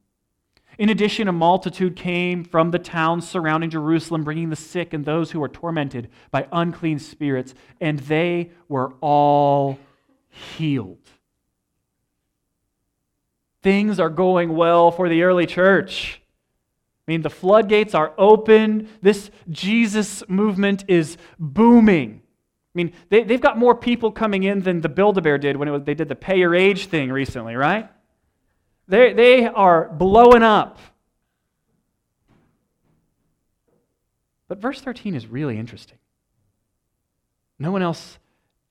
In 0.78 0.88
addition, 0.88 1.28
a 1.28 1.32
multitude 1.32 1.96
came 1.96 2.44
from 2.44 2.70
the 2.70 2.78
towns 2.78 3.28
surrounding 3.28 3.68
Jerusalem, 3.68 4.24
bringing 4.24 4.48
the 4.48 4.56
sick 4.56 4.94
and 4.94 5.04
those 5.04 5.30
who 5.30 5.40
were 5.40 5.48
tormented 5.48 6.08
by 6.30 6.48
unclean 6.50 6.98
spirits, 6.98 7.54
and 7.80 7.98
they 7.98 8.50
were 8.68 8.94
all 9.00 9.78
healed. 10.28 11.06
Things 13.62 14.00
are 14.00 14.08
going 14.08 14.56
well 14.56 14.90
for 14.90 15.08
the 15.10 15.22
early 15.22 15.46
church. 15.46 16.21
I 17.06 17.10
mean, 17.10 17.22
the 17.22 17.30
floodgates 17.30 17.94
are 17.94 18.12
open. 18.16 18.88
This 19.00 19.30
Jesus 19.50 20.22
movement 20.28 20.84
is 20.86 21.16
booming. 21.38 22.22
I 22.22 22.74
mean, 22.74 22.92
they, 23.10 23.24
they've 23.24 23.40
got 23.40 23.58
more 23.58 23.74
people 23.74 24.12
coming 24.12 24.44
in 24.44 24.60
than 24.60 24.80
the 24.80 24.88
Build-A-Bear 24.88 25.38
did 25.38 25.56
when 25.56 25.70
was, 25.70 25.82
they 25.82 25.94
did 25.94 26.08
the 26.08 26.14
pay 26.14 26.38
your 26.38 26.54
age 26.54 26.86
thing 26.86 27.10
recently, 27.10 27.56
right? 27.56 27.90
They, 28.88 29.12
they 29.12 29.46
are 29.46 29.88
blowing 29.88 30.42
up. 30.42 30.78
But 34.48 34.58
verse 34.58 34.80
13 34.80 35.14
is 35.14 35.26
really 35.26 35.58
interesting. 35.58 35.98
No 37.58 37.72
one 37.72 37.82
else 37.82 38.18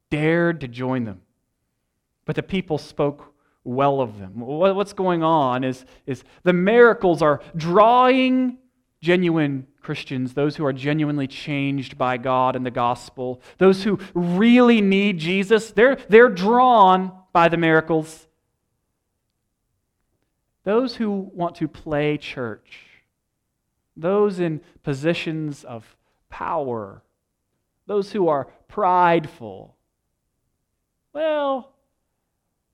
dared 0.09 0.61
to 0.61 0.67
join 0.67 1.05
them, 1.05 1.21
but 2.25 2.35
the 2.35 2.43
people 2.43 2.77
spoke 2.77 3.33
well 3.63 4.01
of 4.01 4.19
them. 4.19 4.39
What's 4.39 4.93
going 4.93 5.23
on 5.23 5.63
is, 5.63 5.85
is 6.05 6.23
the 6.43 6.53
miracles 6.53 7.21
are 7.21 7.41
drawing 7.55 8.57
genuine 9.01 9.67
Christians, 9.81 10.33
those 10.33 10.55
who 10.55 10.65
are 10.65 10.73
genuinely 10.73 11.27
changed 11.27 11.97
by 11.97 12.17
God 12.17 12.55
and 12.55 12.65
the 12.65 12.71
gospel, 12.71 13.41
those 13.57 13.83
who 13.83 13.99
really 14.13 14.79
need 14.79 15.17
Jesus, 15.17 15.71
they're, 15.71 15.97
they're 16.07 16.29
drawn 16.29 17.11
by 17.33 17.49
the 17.49 17.57
miracles. 17.57 18.27
Those 20.63 20.95
who 20.95 21.31
want 21.33 21.55
to 21.55 21.67
play 21.67 22.17
church, 22.17 22.79
those 23.97 24.39
in 24.39 24.61
positions 24.83 25.63
of 25.63 25.97
power, 26.29 27.01
those 27.87 28.11
who 28.11 28.27
are 28.27 28.45
prideful, 28.67 29.75
well, 31.13 31.70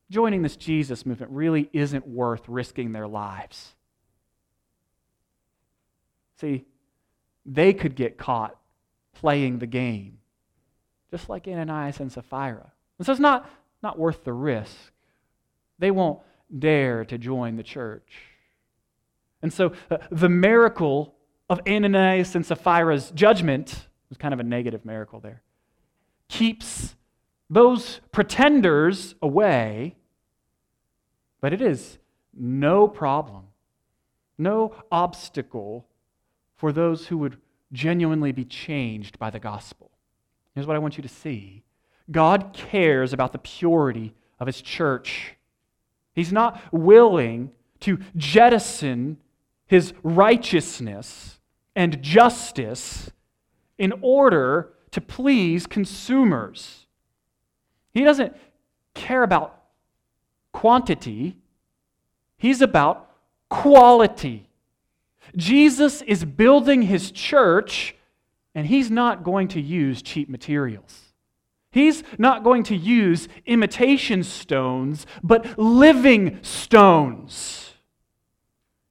joining 0.09 0.41
this 0.41 0.55
Jesus 0.55 1.05
movement 1.05 1.31
really 1.31 1.69
isn't 1.73 2.07
worth 2.07 2.47
risking 2.47 2.91
their 2.91 3.07
lives. 3.07 3.75
See, 6.39 6.65
they 7.45 7.73
could 7.73 7.95
get 7.95 8.17
caught 8.17 8.55
playing 9.13 9.59
the 9.59 9.67
game, 9.67 10.19
just 11.11 11.29
like 11.29 11.47
Ananias 11.47 11.99
and 11.99 12.11
Sapphira. 12.11 12.71
And 12.99 13.05
so 13.05 13.11
it's 13.11 13.21
not, 13.21 13.49
not 13.81 13.97
worth 13.97 14.23
the 14.23 14.33
risk. 14.33 14.75
They 15.79 15.91
won't 15.91 16.19
dare 16.57 17.03
to 17.05 17.17
join 17.17 17.55
the 17.55 17.63
church. 17.63 18.13
And 19.41 19.51
so 19.51 19.73
uh, 19.89 19.97
the 20.11 20.29
miracle 20.29 21.15
of 21.49 21.59
Ananias 21.67 22.35
and 22.35 22.45
Sapphira's 22.45 23.11
judgment 23.11 23.87
was 24.09 24.17
kind 24.17 24.33
of 24.33 24.39
a 24.39 24.43
negative 24.43 24.85
miracle 24.85 25.19
there. 25.19 25.41
Keeps 26.29 26.95
those 27.49 28.01
pretenders 28.11 29.15
away, 29.21 29.95
but 31.41 31.53
it 31.53 31.61
is 31.61 31.97
no 32.33 32.87
problem, 32.87 33.45
no 34.37 34.75
obstacle 34.91 35.87
for 36.55 36.71
those 36.71 37.07
who 37.07 37.17
would 37.17 37.37
genuinely 37.71 38.31
be 38.31 38.45
changed 38.45 39.19
by 39.19 39.29
the 39.29 39.39
gospel. 39.39 39.91
Here's 40.55 40.65
what 40.65 40.75
I 40.75 40.79
want 40.79 40.97
you 40.97 41.03
to 41.03 41.09
see 41.09 41.63
God 42.09 42.53
cares 42.53 43.13
about 43.13 43.31
the 43.31 43.39
purity 43.39 44.13
of 44.39 44.47
his 44.47 44.61
church. 44.61 45.35
He's 46.13 46.31
not 46.31 46.61
willing 46.71 47.51
to 47.81 47.99
jettison 48.15 49.17
his 49.67 49.93
righteousness 50.01 51.39
and 51.75 52.01
justice 52.01 53.11
in 53.77 53.93
order 54.01 54.73
to 54.91 55.01
please 55.01 55.67
consumers. 55.67 56.87
He 57.93 58.03
doesn't 58.03 58.35
care 58.93 59.21
about 59.21 59.56
quantity, 60.51 61.37
he's 62.37 62.61
about 62.61 63.09
quality. 63.49 64.49
Jesus 65.35 66.01
is 66.03 66.25
building 66.25 66.83
his 66.83 67.11
church, 67.11 67.95
and 68.55 68.67
he's 68.67 68.89
not 68.89 69.23
going 69.23 69.47
to 69.49 69.61
use 69.61 70.01
cheap 70.01 70.29
materials. 70.29 71.07
He's 71.71 72.03
not 72.17 72.43
going 72.43 72.63
to 72.63 72.75
use 72.75 73.27
imitation 73.45 74.23
stones, 74.23 75.05
but 75.21 75.59
living 75.59 76.39
stones. 76.41 77.73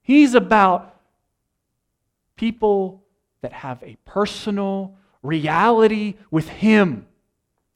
He's 0.03 0.35
about 0.35 1.01
people 2.37 3.03
that 3.41 3.53
have 3.53 3.83
a 3.83 3.97
personal 4.05 4.97
reality 5.23 6.15
with 6.31 6.49
Him. 6.49 7.06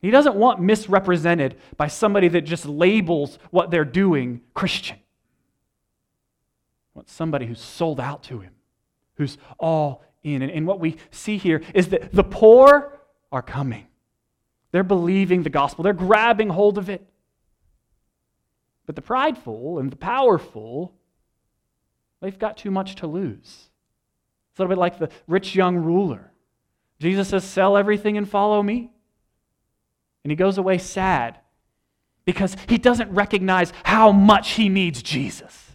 He 0.00 0.10
doesn't 0.10 0.34
want 0.34 0.60
misrepresented 0.60 1.56
by 1.76 1.88
somebody 1.88 2.28
that 2.28 2.42
just 2.42 2.64
labels 2.64 3.38
what 3.50 3.70
they're 3.70 3.84
doing 3.84 4.40
Christian. 4.54 4.96
He 4.96 5.02
wants 6.94 7.12
somebody 7.12 7.46
who's 7.46 7.60
sold 7.60 8.00
out 8.00 8.22
to 8.24 8.40
Him, 8.40 8.52
who's 9.16 9.36
all 9.58 10.02
in. 10.22 10.42
And, 10.42 10.50
and 10.50 10.66
what 10.66 10.80
we 10.80 10.96
see 11.10 11.36
here 11.36 11.62
is 11.74 11.88
that 11.88 12.12
the 12.12 12.24
poor 12.24 12.98
are 13.30 13.42
coming. 13.42 13.86
They're 14.72 14.82
believing 14.82 15.42
the 15.42 15.50
gospel, 15.50 15.82
they're 15.82 15.92
grabbing 15.92 16.48
hold 16.48 16.78
of 16.78 16.88
it. 16.88 17.06
But 18.86 18.96
the 18.96 19.02
prideful 19.02 19.78
and 19.78 19.92
the 19.92 19.96
powerful, 19.96 20.94
they've 22.20 22.38
got 22.38 22.56
too 22.56 22.70
much 22.70 22.96
to 22.96 23.06
lose. 23.06 23.36
It's 24.50 24.58
a 24.58 24.62
little 24.62 24.74
bit 24.74 24.80
like 24.80 24.98
the 24.98 25.10
rich 25.28 25.54
young 25.54 25.76
ruler. 25.76 26.32
Jesus 26.98 27.28
says, 27.28 27.44
Sell 27.44 27.76
everything 27.76 28.16
and 28.16 28.28
follow 28.28 28.62
me. 28.62 28.90
And 30.24 30.30
he 30.30 30.36
goes 30.36 30.58
away 30.58 30.78
sad 30.78 31.38
because 32.24 32.56
he 32.68 32.78
doesn't 32.78 33.10
recognize 33.10 33.72
how 33.84 34.12
much 34.12 34.52
he 34.52 34.68
needs 34.68 35.02
Jesus. 35.02 35.72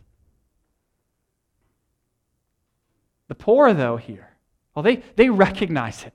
The 3.28 3.36
poor, 3.36 3.74
though, 3.74 3.98
here, 3.98 4.30
well, 4.74 4.84
they, 4.84 4.98
they 5.16 5.30
recognize 5.30 6.04
it. 6.04 6.14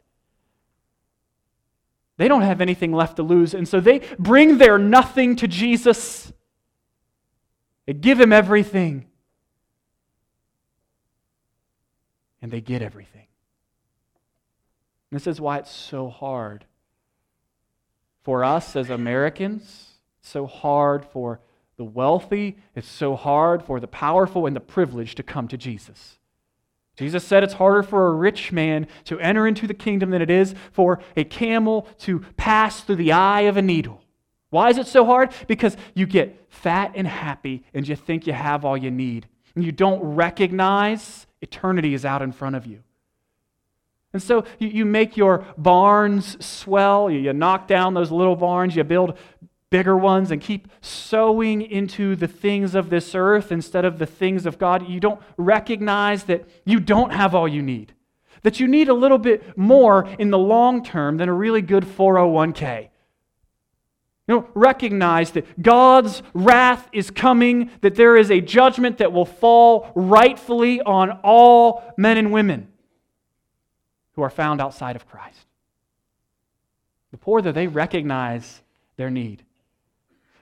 They 2.17 2.29
don't 2.29 2.43
have 2.43 2.61
anything 2.61 2.93
left 2.93 3.17
to 3.17 3.23
lose, 3.23 3.55
and 3.55 3.67
so 3.67 3.81
they 3.81 4.01
bring 4.19 4.59
their 4.59 4.79
nothing 4.79 5.37
to 5.37 5.49
Jesus. 5.49 6.33
They 7.87 7.95
give 7.95 8.21
him 8.21 8.33
everything, 8.33 9.07
and 12.43 12.53
they 12.53 12.61
get 12.61 12.83
everything. 12.83 13.27
This 15.11 15.27
is 15.27 15.41
why 15.41 15.59
it's 15.59 15.71
so 15.71 16.09
hard 16.09 16.65
for 18.23 18.45
us 18.45 18.77
as 18.77 18.91
Americans, 18.91 19.95
so 20.21 20.47
hard 20.47 21.05
for 21.05 21.41
the 21.77 21.85
wealthy, 21.85 22.59
it's 22.75 22.89
so 22.89 23.17
hard 23.17 23.63
for 23.63 23.81
the 23.81 23.89
powerful 23.89 24.47
and 24.47 24.55
the 24.55 24.61
privileged 24.61 25.17
to 25.17 25.23
come 25.23 25.49
to 25.49 25.57
Jesus. 25.57 26.19
Jesus 26.97 27.25
said 27.25 27.43
it's 27.43 27.55
harder 27.55 27.83
for 27.83 28.09
a 28.09 28.13
rich 28.13 28.53
man 28.53 28.87
to 29.05 29.19
enter 29.21 29.47
into 29.47 29.67
the 29.67 29.73
kingdom 29.73 30.11
than 30.11 30.21
it 30.21 30.29
is 30.29 30.55
for 30.73 31.01
a 31.17 31.25
camel 31.25 31.89
to 32.01 32.21
pass 32.37 32.83
through 32.83 32.97
the 32.97 33.13
eye 33.13 33.43
of 33.43 33.57
a 33.57 33.63
needle. 33.63 34.03
Why 34.51 34.69
is 34.69 34.77
it 34.77 34.87
so 34.87 35.07
hard? 35.07 35.33
Because 35.49 35.77
you 35.95 36.07
get 36.07 36.47
fat 36.51 36.93
and 36.95 37.07
happy 37.07 37.65
and 37.73 37.89
you 37.89 37.97
think 37.97 38.27
you 38.27 38.35
have 38.35 38.65
all 38.65 38.77
you 38.77 38.91
need. 38.91 39.27
And 39.55 39.65
you 39.65 39.73
don't 39.73 40.03
recognize 40.03 41.27
eternity 41.41 41.95
is 41.95 42.05
out 42.05 42.21
in 42.21 42.33
front 42.33 42.57
of 42.57 42.67
you. 42.67 42.83
And 44.13 44.23
so 44.23 44.45
you, 44.59 44.69
you 44.69 44.85
make 44.85 45.17
your 45.17 45.45
barns 45.57 46.45
swell, 46.45 47.11
you, 47.11 47.21
you 47.21 47.33
knock 47.33 47.69
down 47.69 47.95
those 47.95 48.11
little 48.11 48.37
barns, 48.37 48.75
you 48.75 48.83
build 48.85 49.17
bigger 49.71 49.97
ones 49.97 50.33
and 50.33 50.41
keep 50.41 50.69
sowing 50.81 51.63
into 51.63 52.17
the 52.17 52.27
things 52.27 52.75
of 52.75 52.91
this 52.91 53.15
earth 53.15 53.53
instead 53.53 53.85
of 53.85 53.99
the 53.99 54.07
things 54.07 54.45
of 54.45 54.59
God, 54.59 54.89
you 54.89 54.99
don't 54.99 55.21
recognize 55.37 56.25
that 56.25 56.49
you 56.65 56.81
don't 56.81 57.13
have 57.13 57.35
all 57.35 57.47
you 57.47 57.63
need. 57.63 57.95
That 58.43 58.59
you 58.59 58.67
need 58.67 58.89
a 58.89 58.95
little 58.95 59.19
bit 59.19 59.57
more 59.57 60.09
in 60.19 60.31
the 60.31 60.39
long 60.39 60.83
term 60.83 61.19
than 61.19 61.29
a 61.29 61.33
really 61.33 61.63
good 61.63 61.85
401k. 61.85 62.89
You 64.27 64.35
know, 64.37 64.49
recognize 64.55 65.33
that 65.33 65.61
God's 65.61 66.23
wrath 66.35 66.89
is 66.93 67.11
coming, 67.11 67.71
that 67.81 67.97
there 67.97 68.17
is 68.17 68.31
a 68.31 68.41
judgment 68.41 68.99
that 68.99 69.13
will 69.13 69.25
fall 69.25 69.93
rightfully 69.95 70.81
on 70.81 71.11
all 71.23 71.83
men 71.97 72.17
and 72.17 72.33
women 72.33 72.70
who 74.21 74.25
are 74.25 74.29
found 74.29 74.61
outside 74.61 74.97
of 74.97 75.09
Christ. 75.09 75.47
The 77.11 77.17
poor, 77.17 77.41
though, 77.41 77.53
they 77.53 77.69
recognize 77.69 78.61
their 78.97 79.09
need. 79.09 79.47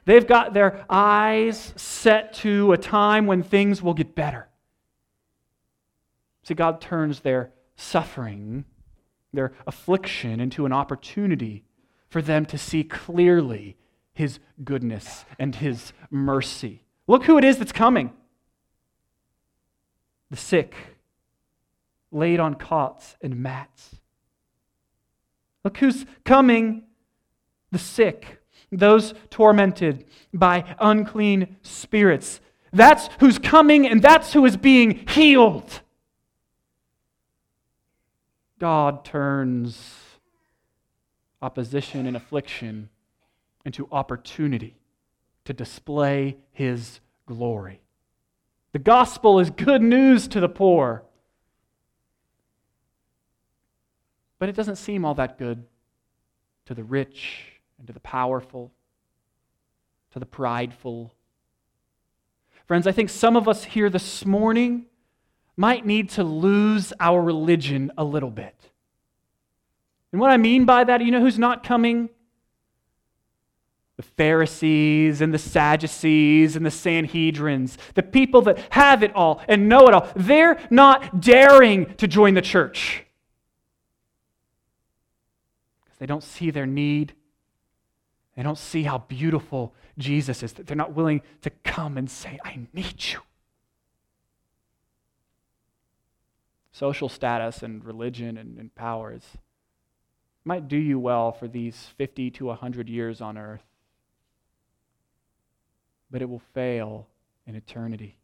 They've 0.05 0.27
got 0.27 0.53
their 0.53 0.85
eyes 0.91 1.75
set 1.77 2.35
to 2.35 2.73
a 2.73 2.77
time 2.77 3.27
when 3.27 3.45
things 3.45 3.81
will 3.81 3.95
get 3.95 4.17
better. 4.17 4.49
See, 6.43 6.55
God 6.55 6.81
turns 6.81 7.21
their 7.21 7.53
suffering, 7.77 8.65
their 9.33 9.53
affliction, 9.65 10.41
into 10.41 10.67
an 10.67 10.73
opportunity 10.73 11.63
for 12.09 12.21
them 12.21 12.47
to 12.47 12.59
see 12.59 12.83
clearly 12.83 13.77
His 14.13 14.41
goodness 14.65 15.25
and 15.39 15.55
His 15.55 15.93
mercy. 16.11 16.83
Look 17.07 17.27
who 17.27 17.39
it 17.39 17.45
is 17.45 17.59
that's 17.59 17.71
coming. 17.71 18.13
the 20.33 20.37
sick 20.37 20.75
laid 22.11 22.41
on 22.41 22.55
cots 22.55 23.17
and 23.23 23.37
mats. 23.37 23.97
Look 25.65 25.79
who's 25.79 26.07
coming 26.25 26.85
the 27.71 27.79
sick, 27.79 28.41
those 28.73 29.15
tormented 29.31 30.07
by 30.33 30.77
unclean 30.79 31.57
spirits. 31.63 32.41
That's 32.73 33.09
who's 33.21 33.39
coming 33.39 33.87
and 33.87 34.01
that's 34.03 34.33
who 34.33 34.45
is 34.45 34.57
being 34.57 35.07
healed. 35.09 35.81
God 38.59 39.05
turns 39.05 39.95
opposition 41.41 42.07
and 42.07 42.17
affliction 42.17 42.89
into 43.65 43.89
opportunity 43.93 44.77
to 45.45 45.53
display 45.53 46.37
his 46.51 47.01
glory. 47.27 47.81
The 48.73 48.79
gospel 48.79 49.39
is 49.39 49.51
good 49.51 49.83
news 49.83 50.29
to 50.29 50.41
the 50.41 50.49
poor. 50.49 51.05
But 54.39 54.49
it 54.49 54.55
doesn't 54.55 54.77
seem 54.77 55.05
all 55.05 55.15
that 55.15 55.39
good 55.39 55.65
to 56.67 56.75
the 56.75 56.85
rich 56.85 57.61
and 57.79 57.87
to 57.87 57.93
the 57.93 58.01
powerful, 58.01 58.73
to 60.13 60.19
the 60.19 60.27
prideful. 60.27 61.13
Friends, 62.67 62.87
I 62.87 62.93
think 62.93 63.11
some 63.11 63.37
of 63.37 63.49
us 63.49 63.65
here 63.65 63.91
this 63.91 64.25
morning 64.25 64.87
might 65.57 65.85
need 65.85 66.11
to 66.11 66.23
lose 66.23 66.93
our 67.01 67.21
religion 67.21 67.91
a 67.99 68.05
little 68.05 68.31
bit. 68.31 68.55
And 70.13 70.21
what 70.21 70.31
I 70.31 70.37
mean 70.37 70.65
by 70.65 70.85
that, 70.85 71.05
you 71.05 71.11
know 71.11 71.21
who's 71.21 71.39
not 71.39 71.65
coming? 71.65 72.09
The 73.97 74.03
Pharisees 74.03 75.21
and 75.21 75.35
the 75.35 75.39
Sadducees 75.39 76.55
and 76.55 76.65
the 76.65 76.71
Sanhedrins, 76.71 77.77
the 77.95 78.03
people 78.05 78.43
that 78.43 78.59
have 78.71 79.03
it 79.03 79.15
all 79.17 79.43
and 79.49 79.69
know 79.69 79.89
it 79.89 79.95
all. 79.95 80.09
They're 80.15 80.61
not 80.71 81.21
daring 81.21 81.93
to 81.97 82.07
join 82.07 82.35
the 82.35 82.43
church. 82.43 83.05
They 85.99 86.07
don't 86.07 86.23
see 86.23 86.51
their 86.51 86.67
need. 86.67 87.15
They 88.37 88.43
don't 88.43 88.59
see 88.59 88.85
how 88.85 88.99
beautiful 88.99 89.75
Jesus 89.99 90.43
is. 90.43 90.53
They're 90.53 90.77
not 90.77 90.95
willing 90.95 91.23
to 91.43 91.51
come 91.51 91.99
and 91.99 92.11
say, 92.11 92.39
I 92.45 92.61
need 92.73 93.05
you. 93.13 93.21
Social 96.71 97.09
status 97.09 97.63
and 97.63 97.85
religion 97.85 98.37
and, 98.37 98.57
and 98.59 98.73
powers 98.75 99.25
might 100.45 100.69
do 100.69 100.77
you 100.77 100.99
well 100.99 101.33
for 101.33 101.47
these 101.47 101.91
50 101.99 102.31
to 102.31 102.47
100 102.47 102.89
years 102.89 103.21
on 103.21 103.37
earth, 103.37 103.65
but 106.11 106.23
it 106.23 106.29
will 106.29 106.43
fail 106.55 107.07
in 107.47 107.55
eternity. 107.55 108.17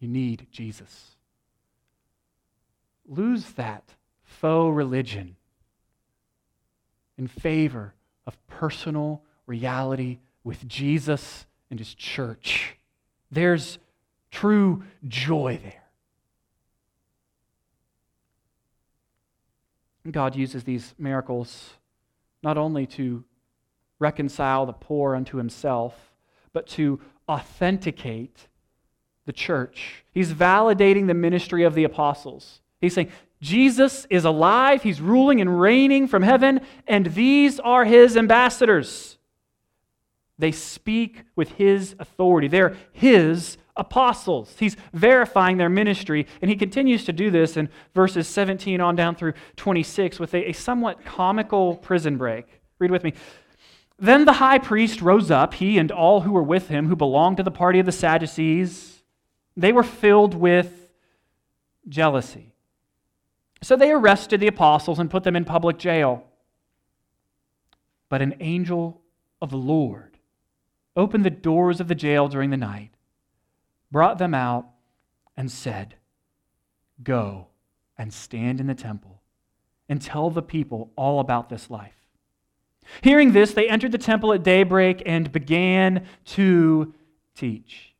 You 0.00 0.08
need 0.08 0.46
Jesus. 0.50 1.16
Lose 3.06 3.52
that 3.52 3.94
faux 4.26 4.74
religion 4.74 5.36
in 7.16 7.26
favor 7.26 7.94
of 8.26 8.46
personal 8.46 9.22
reality 9.46 10.18
with 10.44 10.68
Jesus 10.68 11.46
and 11.70 11.78
his 11.78 11.94
church. 11.94 12.76
There's 13.30 13.78
true 14.30 14.84
joy 15.08 15.58
there. 15.62 15.82
God 20.12 20.36
uses 20.36 20.64
these 20.64 20.94
miracles 20.98 21.70
not 22.42 22.56
only 22.56 22.86
to 22.86 23.24
reconcile 23.98 24.66
the 24.66 24.72
poor 24.72 25.16
unto 25.16 25.38
himself, 25.38 26.12
but 26.52 26.66
to 26.68 27.00
authenticate 27.28 28.46
the 29.24 29.32
church. 29.32 30.04
He's 30.12 30.32
validating 30.32 31.08
the 31.08 31.14
ministry 31.14 31.64
of 31.64 31.74
the 31.74 31.84
apostles. 31.84 32.60
He's 32.80 32.94
saying, 32.94 33.10
Jesus 33.40 34.06
is 34.08 34.24
alive, 34.24 34.82
he's 34.82 35.00
ruling 35.00 35.40
and 35.40 35.60
reigning 35.60 36.08
from 36.08 36.22
heaven, 36.22 36.60
and 36.86 37.06
these 37.06 37.60
are 37.60 37.84
his 37.84 38.16
ambassadors. 38.16 39.18
They 40.38 40.52
speak 40.52 41.24
with 41.34 41.52
his 41.52 41.94
authority. 41.98 42.48
They're 42.48 42.76
his 42.92 43.58
apostles. 43.76 44.54
He's 44.58 44.76
verifying 44.92 45.56
their 45.58 45.68
ministry, 45.68 46.26
and 46.40 46.50
he 46.50 46.56
continues 46.56 47.04
to 47.04 47.12
do 47.12 47.30
this 47.30 47.56
in 47.56 47.68
verses 47.94 48.26
17 48.26 48.80
on 48.80 48.96
down 48.96 49.14
through 49.14 49.34
26 49.56 50.18
with 50.18 50.34
a, 50.34 50.50
a 50.50 50.52
somewhat 50.52 51.04
comical 51.04 51.76
prison 51.76 52.16
break. 52.16 52.46
Read 52.78 52.90
with 52.90 53.04
me. 53.04 53.14
Then 53.98 54.26
the 54.26 54.34
high 54.34 54.58
priest 54.58 55.00
rose 55.00 55.30
up, 55.30 55.54
he 55.54 55.78
and 55.78 55.90
all 55.90 56.22
who 56.22 56.32
were 56.32 56.42
with 56.42 56.68
him, 56.68 56.88
who 56.88 56.96
belonged 56.96 57.38
to 57.38 57.42
the 57.42 57.50
party 57.50 57.78
of 57.78 57.86
the 57.86 57.92
Sadducees. 57.92 59.02
They 59.56 59.72
were 59.72 59.82
filled 59.82 60.34
with 60.34 60.90
jealousy. 61.88 62.55
So 63.62 63.76
they 63.76 63.90
arrested 63.90 64.40
the 64.40 64.46
apostles 64.46 64.98
and 64.98 65.10
put 65.10 65.24
them 65.24 65.36
in 65.36 65.44
public 65.44 65.78
jail. 65.78 66.24
But 68.08 68.22
an 68.22 68.36
angel 68.40 69.02
of 69.40 69.50
the 69.50 69.56
Lord 69.56 70.18
opened 70.94 71.24
the 71.24 71.30
doors 71.30 71.80
of 71.80 71.88
the 71.88 71.94
jail 71.94 72.28
during 72.28 72.50
the 72.50 72.56
night 72.56 72.96
brought 73.90 74.18
them 74.18 74.34
out, 74.34 74.66
and 75.36 75.50
said, 75.50 75.94
Go 77.02 77.48
and 77.98 78.12
stand 78.12 78.60
in 78.60 78.66
the 78.66 78.74
temple 78.74 79.22
and 79.88 80.00
tell 80.00 80.30
the 80.30 80.42
people 80.42 80.90
all 80.96 81.20
about 81.20 81.48
this 81.48 81.70
life. 81.70 81.94
Hearing 83.02 83.32
this, 83.32 83.52
they 83.52 83.68
entered 83.68 83.92
the 83.92 83.98
temple 83.98 84.32
at 84.32 84.42
daybreak 84.42 85.02
and 85.06 85.30
began 85.30 86.06
to 86.26 86.94
teach. 87.34 87.94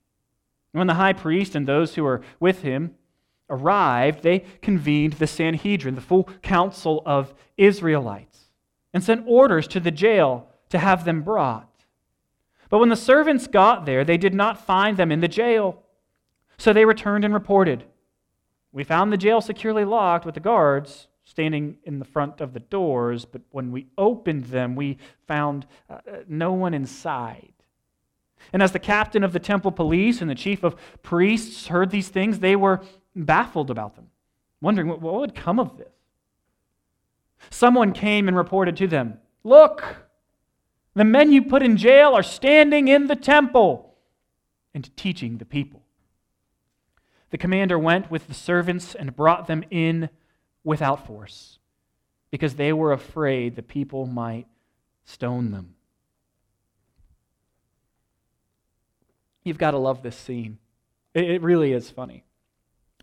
When 0.72 0.86
the 0.86 0.94
high 0.94 1.12
priest 1.12 1.54
and 1.54 1.66
those 1.66 1.94
who 1.94 2.04
were 2.04 2.22
with 2.40 2.62
him 2.62 2.94
arrived, 3.48 4.22
they 4.22 4.40
convened 4.62 5.14
the 5.14 5.26
Sanhedrin, 5.26 5.94
the 5.94 6.00
full 6.00 6.24
council 6.42 7.02
of 7.06 7.34
Israelites, 7.56 8.46
and 8.92 9.02
sent 9.02 9.24
orders 9.26 9.68
to 9.68 9.80
the 9.80 9.90
jail 9.90 10.48
to 10.70 10.78
have 10.78 11.04
them 11.04 11.22
brought. 11.22 11.84
But 12.68 12.78
when 12.78 12.88
the 12.88 12.96
servants 12.96 13.46
got 13.46 13.86
there, 13.86 14.04
they 14.04 14.16
did 14.16 14.34
not 14.34 14.64
find 14.64 14.96
them 14.96 15.12
in 15.12 15.20
the 15.20 15.28
jail. 15.28 15.82
So 16.58 16.72
they 16.72 16.84
returned 16.84 17.24
and 17.24 17.32
reported. 17.32 17.84
We 18.72 18.82
found 18.82 19.12
the 19.12 19.16
jail 19.16 19.40
securely 19.40 19.84
locked 19.84 20.26
with 20.26 20.34
the 20.34 20.40
guards 20.40 21.08
standing 21.26 21.76
in 21.82 21.98
the 21.98 22.04
front 22.04 22.40
of 22.40 22.52
the 22.52 22.60
doors, 22.60 23.24
but 23.24 23.42
when 23.50 23.72
we 23.72 23.88
opened 23.98 24.44
them, 24.44 24.76
we 24.76 24.96
found 25.26 25.66
uh, 25.90 25.98
no 26.28 26.52
one 26.52 26.72
inside. 26.72 27.52
And 28.52 28.62
as 28.62 28.70
the 28.70 28.78
captain 28.78 29.24
of 29.24 29.32
the 29.32 29.40
temple 29.40 29.72
police 29.72 30.20
and 30.20 30.30
the 30.30 30.36
chief 30.36 30.62
of 30.62 30.76
priests 31.02 31.66
heard 31.66 31.90
these 31.90 32.08
things, 32.08 32.38
they 32.38 32.54
were 32.54 32.80
baffled 33.16 33.70
about 33.70 33.96
them, 33.96 34.08
wondering 34.60 34.88
what, 34.88 35.00
what 35.00 35.14
would 35.14 35.34
come 35.34 35.58
of 35.58 35.76
this. 35.78 35.88
Someone 37.50 37.92
came 37.92 38.28
and 38.28 38.36
reported 38.36 38.76
to 38.76 38.86
them 38.86 39.18
Look, 39.44 39.84
the 40.94 41.04
men 41.04 41.30
you 41.30 41.42
put 41.42 41.62
in 41.62 41.76
jail 41.76 42.14
are 42.14 42.22
standing 42.22 42.88
in 42.88 43.06
the 43.06 43.16
temple 43.16 43.94
and 44.74 44.94
teaching 44.96 45.38
the 45.38 45.44
people. 45.44 45.82
The 47.30 47.38
commander 47.38 47.78
went 47.78 48.10
with 48.10 48.28
the 48.28 48.34
servants 48.34 48.94
and 48.94 49.14
brought 49.14 49.46
them 49.46 49.64
in 49.70 50.08
without 50.64 51.06
force 51.06 51.58
because 52.30 52.54
they 52.54 52.72
were 52.72 52.92
afraid 52.92 53.56
the 53.56 53.62
people 53.62 54.06
might 54.06 54.46
stone 55.04 55.50
them. 55.50 55.74
You've 59.44 59.58
got 59.58 59.70
to 59.70 59.78
love 59.78 60.02
this 60.02 60.16
scene. 60.16 60.58
It, 61.14 61.40
really 61.40 61.72
is 61.72 61.88
funny. 61.88 62.24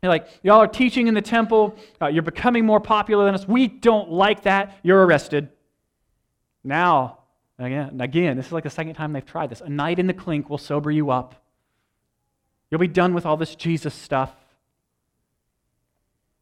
Like, 0.10 0.28
y'all 0.44 0.62
are 0.62 0.68
teaching 0.68 1.08
in 1.08 1.14
the 1.14 1.22
temple. 1.22 1.76
Uh, 2.02 2.08
you're 2.08 2.24
becoming 2.24 2.66
more 2.66 2.80
popular 2.80 3.26
than 3.26 3.36
us. 3.36 3.48
We 3.48 3.68
don't 3.68 4.12
like 4.12 4.44
that. 4.44 4.78
You're 4.84 5.06
arrested. 5.06 5.50
Now, 6.64 7.20
again, 7.58 8.00
again, 8.02 8.38
this 8.38 8.48
is 8.48 8.52
like 8.52 8.64
the 8.64 8.70
second 8.70 8.96
time 8.96 9.14
they've 9.14 9.26
tried 9.26 9.50
this. 9.50 9.62
A 9.62 9.70
night 9.70 10.00
in 10.00 10.08
the 10.08 10.14
clink 10.14 10.50
will 10.50 10.58
sober 10.58 10.92
you 10.92 11.10
up. 11.10 11.36
You'll 12.70 12.80
be 12.80 12.88
done 12.88 13.14
with 13.14 13.26
all 13.26 13.38
this 13.38 13.56
Jesus 13.56 13.94
stuff. 13.94 14.34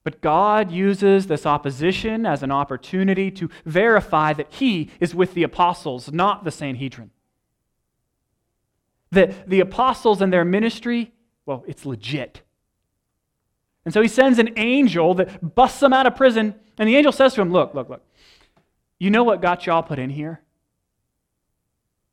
But 0.04 0.22
God 0.22 0.72
uses 0.72 1.28
this 1.28 1.46
opposition 1.46 2.26
as 2.26 2.42
an 2.42 2.52
opportunity 2.52 3.30
to 3.32 3.50
verify 3.66 4.34
that 4.34 4.52
He 4.52 4.90
is 5.00 5.14
with 5.14 5.36
the 5.36 5.44
apostles, 5.44 6.12
not 6.12 6.44
the 6.44 6.52
Sanhedrin. 6.52 7.12
That 9.12 9.48
the 9.48 9.60
apostles 9.60 10.22
and 10.22 10.34
their 10.34 10.46
ministry, 10.46 11.12
well, 11.46 11.64
it's 11.68 11.86
legit. 11.86 12.42
And 13.86 13.94
so 13.94 14.02
he 14.02 14.08
sends 14.08 14.38
an 14.40 14.54
angel 14.58 15.14
that 15.16 15.56
busts 15.56 15.80
them 15.80 15.94
out 15.94 16.06
of 16.06 16.16
prison, 16.16 16.56
and 16.78 16.88
the 16.88 16.96
angel 16.96 17.12
says 17.12 17.34
to 17.34 17.42
him, 17.42 17.52
Look, 17.52 17.74
look, 17.74 17.90
look. 17.90 18.04
You 19.00 19.10
know 19.10 19.24
what 19.24 19.42
got 19.42 19.66
y'all 19.66 19.82
put 19.82 19.98
in 19.98 20.12
here? 20.12 20.42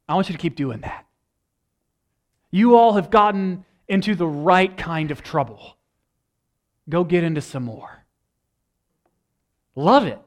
I 0.08 0.14
want 0.14 0.28
you 0.28 0.32
to 0.34 0.40
keep 0.40 0.56
doing 0.56 0.80
that. 0.80 1.04
You 2.50 2.76
all 2.76 2.94
have 2.94 3.10
gotten 3.10 3.66
into 3.88 4.14
the 4.14 4.26
right 4.26 4.74
kind 4.74 5.10
of 5.10 5.22
trouble. 5.22 5.76
Go 6.88 7.04
get 7.04 7.24
into 7.24 7.42
some 7.42 7.64
more. 7.64 8.04
Love 9.74 10.06
it. 10.06 10.18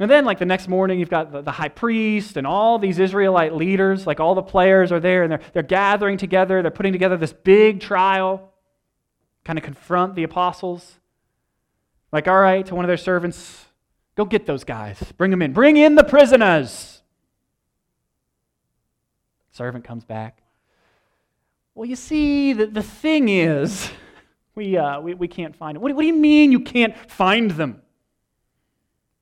And 0.00 0.10
then, 0.10 0.24
like 0.24 0.38
the 0.38 0.46
next 0.46 0.68
morning, 0.68 1.00
you've 1.00 1.10
got 1.10 1.32
the, 1.32 1.42
the, 1.42 1.50
high 1.50 1.68
priest 1.68 2.36
and 2.36 2.46
all 2.46 2.78
these 2.78 3.00
Israelite 3.00 3.54
leaders, 3.54 4.06
like 4.06 4.20
all 4.20 4.36
the 4.36 4.42
players 4.42 4.92
are 4.92 5.00
there, 5.00 5.24
and 5.24 5.32
they're, 5.32 5.40
they're 5.52 5.62
gathering 5.62 6.16
together. 6.16 6.62
They're 6.62 6.70
putting 6.70 6.92
together 6.92 7.16
this 7.16 7.32
big 7.32 7.80
trial, 7.80 8.47
kind 9.48 9.58
of 9.58 9.64
confront 9.64 10.14
the 10.14 10.24
apostles. 10.24 10.98
Like, 12.12 12.28
all 12.28 12.38
right, 12.38 12.66
to 12.66 12.74
one 12.74 12.84
of 12.84 12.88
their 12.88 12.98
servants, 12.98 13.64
go 14.14 14.26
get 14.26 14.44
those 14.44 14.62
guys. 14.62 15.02
Bring 15.16 15.30
them 15.30 15.40
in. 15.40 15.54
Bring 15.54 15.78
in 15.78 15.94
the 15.94 16.04
prisoners. 16.04 17.00
Servant 19.50 19.84
comes 19.84 20.04
back. 20.04 20.42
Well, 21.74 21.88
you 21.88 21.96
see, 21.96 22.52
the, 22.52 22.66
the 22.66 22.82
thing 22.82 23.30
is, 23.30 23.90
we, 24.54 24.76
uh, 24.76 25.00
we, 25.00 25.14
we 25.14 25.28
can't 25.28 25.56
find 25.56 25.76
them. 25.76 25.82
What, 25.82 25.94
what 25.94 26.02
do 26.02 26.06
you 26.08 26.12
mean 26.12 26.52
you 26.52 26.60
can't 26.60 26.94
find 27.10 27.50
them? 27.52 27.80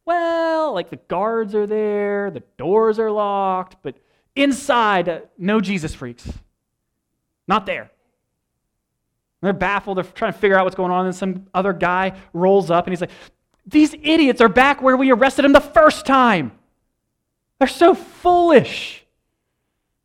Well, 0.07 0.75
like 0.75 0.91
the 0.91 0.97
guards 1.07 1.55
are 1.55 1.69
there, 1.69 2.33
the 2.33 2.43
doors 2.59 2.99
are 2.99 3.13
locked, 3.13 3.77
but 3.81 3.97
inside, 4.35 5.09
uh, 5.09 5.21
no 5.39 5.61
Jesus 5.61 5.95
freaks. 5.95 6.29
Not 7.47 7.65
there. 7.65 7.93
They're 9.43 9.53
baffled. 9.53 9.99
They're 9.99 10.05
trying 10.05 10.33
to 10.33 10.39
figure 10.39 10.59
out 10.59 10.65
what's 10.65 10.77
going 10.77 10.91
on. 10.91 11.07
And 11.07 11.15
some 11.15 11.47
other 11.55 11.73
guy 11.73 12.17
rolls 12.33 12.71
up 12.71 12.87
and 12.87 12.93
he's 12.93 13.01
like, 13.01 13.11
These 13.67 13.95
idiots 13.95 14.41
are 14.41 14.49
back 14.49 14.83
where 14.83 14.97
we 14.97 15.11
arrested 15.13 15.43
them 15.43 15.53
the 15.53 15.61
first 15.61 16.07
time. 16.07 16.53
They're 17.59 17.69
so 17.69 17.95
foolish. 17.95 19.05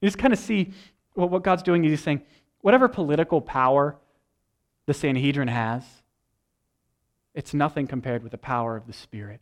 You 0.01 0.07
just 0.07 0.17
kind 0.17 0.33
of 0.33 0.39
see 0.39 0.73
well, 1.15 1.29
what 1.29 1.43
God's 1.43 1.63
doing 1.63 1.83
is 1.85 1.91
He's 1.91 2.01
saying, 2.01 2.21
whatever 2.61 2.87
political 2.87 3.41
power 3.41 3.97
the 4.85 4.93
Sanhedrin 4.93 5.47
has, 5.47 5.83
it's 7.33 7.53
nothing 7.53 7.87
compared 7.87 8.23
with 8.23 8.31
the 8.31 8.37
power 8.37 8.75
of 8.75 8.87
the 8.87 8.93
Spirit. 8.93 9.41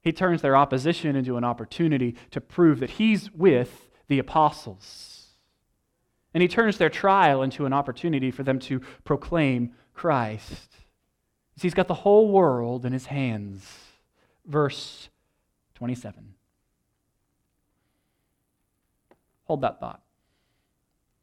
He 0.00 0.12
turns 0.12 0.42
their 0.42 0.56
opposition 0.56 1.16
into 1.16 1.36
an 1.36 1.44
opportunity 1.44 2.14
to 2.30 2.40
prove 2.40 2.80
that 2.80 2.90
he's 2.90 3.32
with 3.32 3.88
the 4.08 4.18
apostles. 4.18 5.23
And 6.34 6.42
he 6.42 6.48
turns 6.48 6.76
their 6.78 6.90
trial 6.90 7.42
into 7.42 7.64
an 7.64 7.72
opportunity 7.72 8.30
for 8.30 8.42
them 8.42 8.58
to 8.60 8.80
proclaim 9.04 9.72
Christ. 9.94 10.74
He's 11.60 11.74
got 11.74 11.86
the 11.86 11.94
whole 11.94 12.28
world 12.28 12.84
in 12.84 12.92
his 12.92 13.06
hands. 13.06 13.64
Verse 14.44 15.08
27. 15.76 16.34
Hold 19.44 19.60
that 19.60 19.78
thought. 19.78 20.02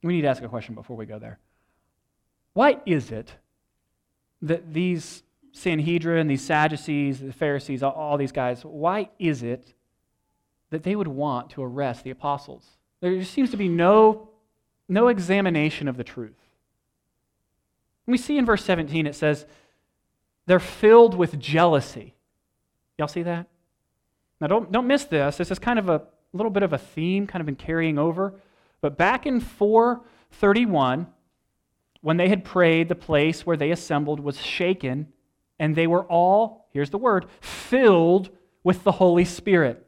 We 0.03 0.13
need 0.13 0.21
to 0.21 0.27
ask 0.27 0.41
a 0.41 0.47
question 0.47 0.75
before 0.75 0.95
we 0.95 1.05
go 1.05 1.19
there. 1.19 1.39
Why 2.53 2.77
is 2.85 3.11
it 3.11 3.35
that 4.41 4.73
these 4.73 5.23
Sanhedrin, 5.51 6.27
these 6.27 6.43
Sadducees, 6.43 7.19
the 7.19 7.33
Pharisees, 7.33 7.83
all, 7.83 8.17
these 8.17 8.31
guys, 8.31 8.63
why 8.63 9.09
is 9.19 9.43
it 9.43 9.73
that 10.69 10.83
they 10.83 10.95
would 10.95 11.07
want 11.07 11.51
to 11.51 11.63
arrest 11.63 12.03
the 12.03 12.09
apostles? 12.09 12.65
There 13.01 13.23
seems 13.23 13.51
to 13.51 13.57
be 13.57 13.67
no, 13.67 14.29
no 14.91 15.07
examination 15.07 15.87
of 15.87 15.97
the 15.97 16.03
truth. 16.03 16.37
we 18.05 18.17
see 18.17 18.37
in 18.37 18.45
verse 18.45 18.63
17, 18.65 19.07
it 19.07 19.15
says, 19.15 19.45
they're 20.45 20.59
filled 20.59 21.15
with 21.15 21.39
jealousy. 21.39 22.13
Y'all 22.97 23.07
see 23.07 23.23
that? 23.23 23.47
Now, 24.41 24.47
don't, 24.47 24.71
don't 24.71 24.87
miss 24.87 25.05
this. 25.05 25.37
This 25.37 25.49
is 25.49 25.59
kind 25.59 25.79
of 25.79 25.87
a 25.87 26.03
little 26.33 26.49
bit 26.49 26.63
of 26.63 26.73
a 26.73 26.77
theme, 26.77 27.25
kind 27.25 27.39
of 27.39 27.45
been 27.45 27.55
carrying 27.55 27.97
over. 27.97 28.33
But 28.81 28.97
back 28.97 29.25
in 29.25 29.39
431, 29.39 31.07
when 32.01 32.17
they 32.17 32.27
had 32.27 32.43
prayed, 32.43 32.89
the 32.89 32.95
place 32.95 33.45
where 33.45 33.55
they 33.55 33.71
assembled 33.71 34.19
was 34.19 34.41
shaken 34.41 35.07
and 35.57 35.75
they 35.75 35.87
were 35.87 36.03
all, 36.03 36.67
here's 36.73 36.89
the 36.89 36.97
word, 36.97 37.27
filled 37.39 38.29
with 38.63 38.83
the 38.83 38.93
Holy 38.93 39.23
Spirit 39.23 39.85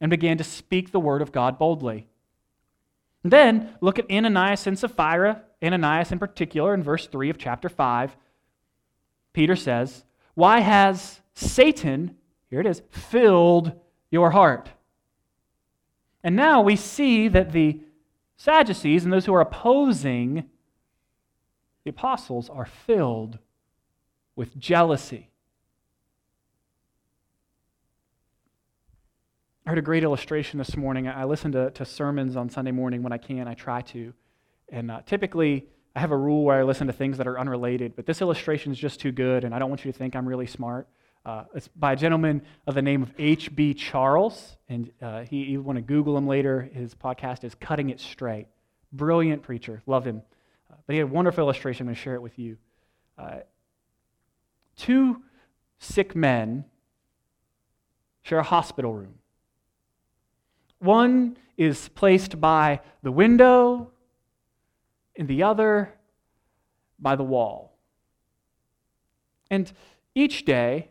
and 0.00 0.10
began 0.10 0.38
to 0.38 0.44
speak 0.44 0.92
the 0.92 1.00
word 1.00 1.22
of 1.22 1.32
God 1.32 1.58
boldly. 1.58 2.06
Then 3.22 3.74
look 3.80 3.98
at 3.98 4.10
Ananias 4.10 4.66
and 4.66 4.78
Sapphira, 4.78 5.42
Ananias 5.62 6.10
in 6.10 6.18
particular, 6.18 6.74
in 6.74 6.82
verse 6.82 7.06
3 7.06 7.30
of 7.30 7.38
chapter 7.38 7.68
5. 7.68 8.16
Peter 9.32 9.56
says, 9.56 10.04
Why 10.34 10.60
has 10.60 11.20
Satan, 11.34 12.16
here 12.50 12.60
it 12.60 12.66
is, 12.66 12.82
filled 12.90 13.72
your 14.10 14.30
heart? 14.30 14.70
And 16.24 16.36
now 16.36 16.60
we 16.60 16.76
see 16.76 17.28
that 17.28 17.52
the 17.52 17.80
Sadducees 18.36 19.04
and 19.04 19.12
those 19.12 19.26
who 19.26 19.34
are 19.34 19.40
opposing 19.40 20.44
the 21.84 21.90
apostles 21.90 22.48
are 22.48 22.66
filled 22.66 23.38
with 24.36 24.58
jealousy. 24.58 25.31
I 29.64 29.70
heard 29.70 29.78
a 29.78 29.82
great 29.82 30.02
illustration 30.02 30.58
this 30.58 30.76
morning. 30.76 31.06
I 31.06 31.22
listen 31.22 31.52
to, 31.52 31.70
to 31.70 31.84
sermons 31.84 32.34
on 32.34 32.50
Sunday 32.50 32.72
morning 32.72 33.04
when 33.04 33.12
I 33.12 33.18
can. 33.18 33.46
I 33.46 33.54
try 33.54 33.82
to. 33.82 34.12
And 34.70 34.90
uh, 34.90 35.02
typically, 35.06 35.68
I 35.94 36.00
have 36.00 36.10
a 36.10 36.16
rule 36.16 36.42
where 36.42 36.58
I 36.58 36.64
listen 36.64 36.88
to 36.88 36.92
things 36.92 37.16
that 37.18 37.28
are 37.28 37.38
unrelated, 37.38 37.94
but 37.94 38.04
this 38.04 38.20
illustration 38.20 38.72
is 38.72 38.78
just 38.78 38.98
too 38.98 39.12
good, 39.12 39.44
and 39.44 39.54
I 39.54 39.60
don't 39.60 39.68
want 39.68 39.84
you 39.84 39.92
to 39.92 39.96
think 39.96 40.16
I'm 40.16 40.26
really 40.26 40.48
smart. 40.48 40.88
Uh, 41.24 41.44
it's 41.54 41.68
by 41.68 41.92
a 41.92 41.96
gentleman 41.96 42.42
of 42.66 42.74
the 42.74 42.82
name 42.82 43.04
of 43.04 43.12
H.B. 43.16 43.74
Charles, 43.74 44.56
and 44.68 44.90
uh, 45.00 45.20
he, 45.20 45.44
you 45.44 45.62
want 45.62 45.76
to 45.76 45.82
Google 45.82 46.16
him 46.16 46.26
later. 46.26 46.68
His 46.74 46.92
podcast 46.96 47.44
is 47.44 47.54
Cutting 47.54 47.90
It 47.90 48.00
Straight. 48.00 48.48
Brilliant 48.92 49.44
preacher. 49.44 49.80
Love 49.86 50.04
him. 50.04 50.22
Uh, 50.72 50.74
but 50.88 50.94
he 50.94 50.98
had 50.98 51.08
a 51.08 51.12
wonderful 51.12 51.44
illustration. 51.44 51.84
I'm 51.84 51.86
going 51.86 51.94
to 51.94 52.02
share 52.02 52.16
it 52.16 52.22
with 52.22 52.36
you. 52.36 52.56
Uh, 53.16 53.40
two 54.76 55.22
sick 55.78 56.16
men 56.16 56.64
share 58.22 58.40
a 58.40 58.42
hospital 58.42 58.92
room. 58.92 59.14
One 60.82 61.36
is 61.56 61.88
placed 61.90 62.40
by 62.40 62.80
the 63.04 63.12
window, 63.12 63.92
and 65.16 65.28
the 65.28 65.44
other 65.44 65.94
by 66.98 67.14
the 67.14 67.22
wall. 67.22 67.76
And 69.48 69.72
each 70.14 70.44
day, 70.44 70.88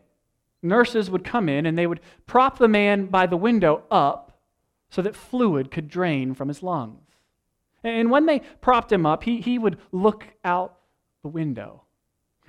nurses 0.62 1.10
would 1.10 1.24
come 1.24 1.46
in 1.46 1.66
and 1.66 1.76
they 1.76 1.86
would 1.86 2.00
prop 2.26 2.56
the 2.56 2.68
man 2.68 3.06
by 3.06 3.26
the 3.26 3.36
window 3.36 3.82
up 3.90 4.40
so 4.88 5.02
that 5.02 5.14
fluid 5.14 5.70
could 5.70 5.88
drain 5.88 6.32
from 6.34 6.48
his 6.48 6.62
lungs. 6.62 7.10
And 7.84 8.10
when 8.10 8.24
they 8.24 8.40
propped 8.60 8.92
him 8.92 9.04
up, 9.04 9.24
he, 9.24 9.40
he 9.40 9.58
would 9.58 9.78
look 9.90 10.26
out 10.42 10.78
the 11.22 11.28
window 11.28 11.82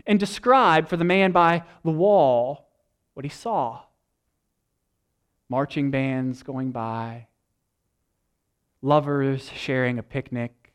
and 0.06 0.17
describe 0.17 0.88
for 0.88 0.95
the 0.95 1.03
man 1.03 1.34
by 1.34 1.63
the 1.84 1.91
wall 1.91 2.69
what 3.15 3.25
he 3.25 3.29
saw 3.29 3.82
marching 5.53 5.91
bands 5.91 6.41
going 6.41 6.71
by, 6.71 7.27
lovers 8.84 9.50
sharing 9.56 9.98
a 9.98 10.04
picnic, 10.04 10.74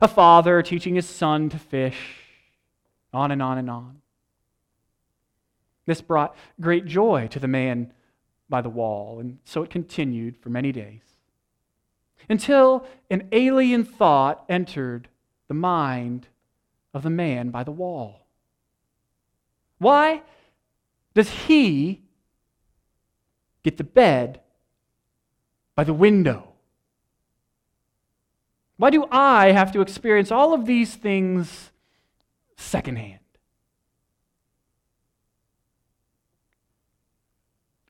a 0.00 0.06
father 0.06 0.62
teaching 0.62 0.94
his 0.94 1.08
son 1.08 1.48
to 1.48 1.58
fish, 1.58 2.18
on 3.12 3.32
and 3.32 3.42
on 3.42 3.58
and 3.58 3.68
on. 3.68 4.02
This 5.86 6.00
brought 6.00 6.36
great 6.60 6.86
joy 6.86 7.26
to 7.28 7.40
the 7.40 7.48
man 7.48 7.92
by 8.48 8.60
the 8.60 8.68
wall, 8.68 9.18
and 9.18 9.38
so 9.44 9.62
it 9.62 9.70
continued 9.70 10.36
for 10.36 10.50
many 10.50 10.70
days. 10.70 11.02
Until 12.28 12.86
an 13.10 13.26
alien 13.32 13.84
thought 13.84 14.44
entered 14.48 15.08
the 15.48 15.54
mind 15.54 16.28
of 16.94 17.02
the 17.02 17.10
man 17.10 17.50
by 17.50 17.64
the 17.64 17.72
wall. 17.72 18.26
Why 19.78 20.22
does 21.14 21.30
he 21.30 22.02
get 23.62 23.78
the 23.78 23.84
bed 23.84 24.40
by 25.74 25.84
the 25.84 25.94
window? 25.94 26.51
Why 28.82 28.90
do 28.90 29.06
I 29.12 29.52
have 29.52 29.70
to 29.74 29.80
experience 29.80 30.32
all 30.32 30.52
of 30.52 30.66
these 30.66 30.96
things 30.96 31.70
secondhand? 32.56 33.20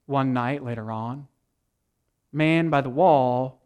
One 0.04 0.34
night 0.34 0.62
later 0.62 0.92
on, 0.92 1.28
man 2.30 2.68
by 2.68 2.82
the 2.82 2.90
wall 2.90 3.62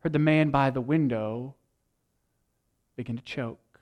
heard 0.00 0.12
the 0.12 0.18
man 0.18 0.50
by 0.50 0.70
the 0.70 0.80
window 0.80 1.54
begin 2.96 3.16
to 3.16 3.22
choke. 3.22 3.78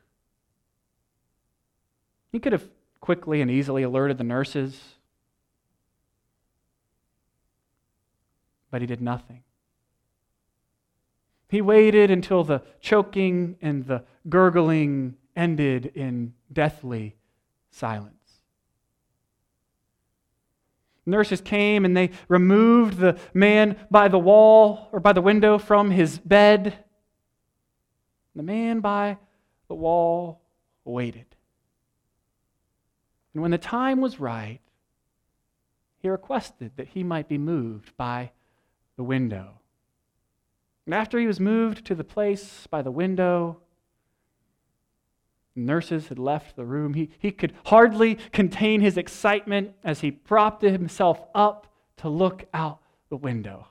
He 2.31 2.39
could 2.39 2.53
have 2.53 2.69
quickly 3.01 3.41
and 3.41 3.51
easily 3.51 3.83
alerted 3.83 4.19
the 4.19 4.25
nurses, 4.25 4.79
but 8.71 8.83
he 8.83 8.87
did 8.87 9.01
nothing. 9.01 9.43
He 11.49 11.63
waited 11.63 12.11
until 12.11 12.45
the 12.45 12.63
choking 12.81 13.57
and 13.63 13.87
the 13.87 14.05
gurgling 14.29 15.17
ended 15.35 15.87
in 15.87 16.35
deathly 16.53 17.17
silence. 17.71 18.15
Nurses 21.07 21.41
came 21.41 21.87
and 21.87 21.97
they 21.97 22.11
removed 22.29 22.99
the 22.99 23.19
man 23.33 23.77
by 23.91 24.09
the 24.09 24.19
wall 24.19 24.91
or 24.93 25.01
by 25.01 25.15
the 25.15 25.23
window 25.23 25.57
from 25.57 25.91
his 25.91 26.19
bed. 26.19 26.85
The 28.37 28.43
man 28.43 28.81
by 28.81 29.17
the 29.69 29.75
wall 29.75 30.43
waited. 30.85 31.25
And 33.33 33.41
when 33.41 33.53
the 33.53 33.59
time 33.59 34.03
was 34.03 34.21
right, 34.21 34.61
he 36.01 36.11
requested 36.11 36.73
that 36.77 36.89
he 36.89 37.03
might 37.03 37.27
be 37.27 37.39
moved 37.39 37.97
by 37.97 38.33
the 38.97 39.03
window. 39.03 39.61
And 40.89 40.95
after 40.95 41.19
he 41.19 41.27
was 41.27 41.39
moved 41.39 41.85
to 41.85 41.95
the 41.95 42.03
place 42.03 42.67
by 42.67 42.81
the 42.81 42.91
window, 42.91 43.59
nurses 45.55 46.09
had 46.09 46.19
left 46.19 46.57
the 46.57 46.65
room. 46.65 46.95
He, 46.95 47.11
he 47.19 47.31
could 47.31 47.53
hardly 47.67 48.15
contain 48.33 48.81
his 48.81 48.97
excitement 48.97 49.75
as 49.85 50.01
he 50.01 50.11
propped 50.11 50.63
himself 50.63 51.23
up 51.35 51.67
to 51.99 52.09
look 52.09 52.47
out 52.55 52.79
the 53.11 53.19
window. 53.19 53.67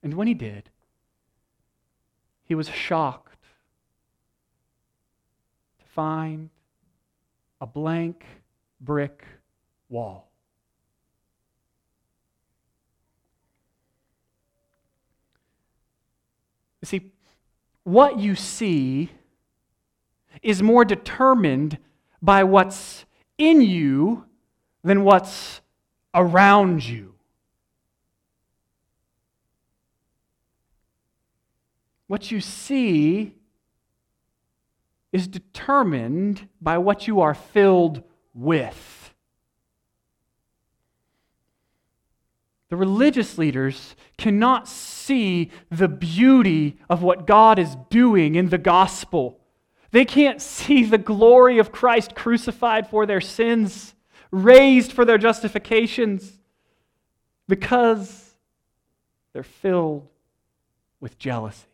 And 0.00 0.14
when 0.14 0.28
he 0.28 0.34
did, 0.34 0.70
he 2.44 2.54
was 2.54 2.68
shocked 2.68 3.42
to 5.80 5.84
find 5.86 6.50
a 7.60 7.66
blank 7.66 8.24
brick 8.80 9.24
wall. 9.88 10.31
You 16.82 16.86
see, 16.86 17.12
what 17.84 18.18
you 18.18 18.34
see 18.34 19.10
is 20.42 20.62
more 20.62 20.84
determined 20.84 21.78
by 22.20 22.44
what's 22.44 23.04
in 23.38 23.62
you 23.62 24.26
than 24.82 25.04
what's 25.04 25.60
around 26.12 26.84
you. 26.84 27.14
What 32.08 32.30
you 32.30 32.40
see 32.40 33.36
is 35.12 35.28
determined 35.28 36.48
by 36.60 36.78
what 36.78 37.06
you 37.06 37.20
are 37.20 37.34
filled 37.34 38.02
with. 38.34 39.01
The 42.72 42.78
religious 42.78 43.36
leaders 43.36 43.94
cannot 44.16 44.66
see 44.66 45.50
the 45.68 45.88
beauty 45.88 46.78
of 46.88 47.02
what 47.02 47.26
God 47.26 47.58
is 47.58 47.76
doing 47.90 48.34
in 48.34 48.48
the 48.48 48.56
gospel. 48.56 49.38
They 49.90 50.06
can't 50.06 50.40
see 50.40 50.86
the 50.86 50.96
glory 50.96 51.58
of 51.58 51.70
Christ 51.70 52.14
crucified 52.14 52.88
for 52.88 53.04
their 53.04 53.20
sins, 53.20 53.94
raised 54.30 54.90
for 54.90 55.04
their 55.04 55.18
justifications, 55.18 56.40
because 57.46 58.36
they're 59.34 59.42
filled 59.42 60.08
with 60.98 61.18
jealousy. 61.18 61.66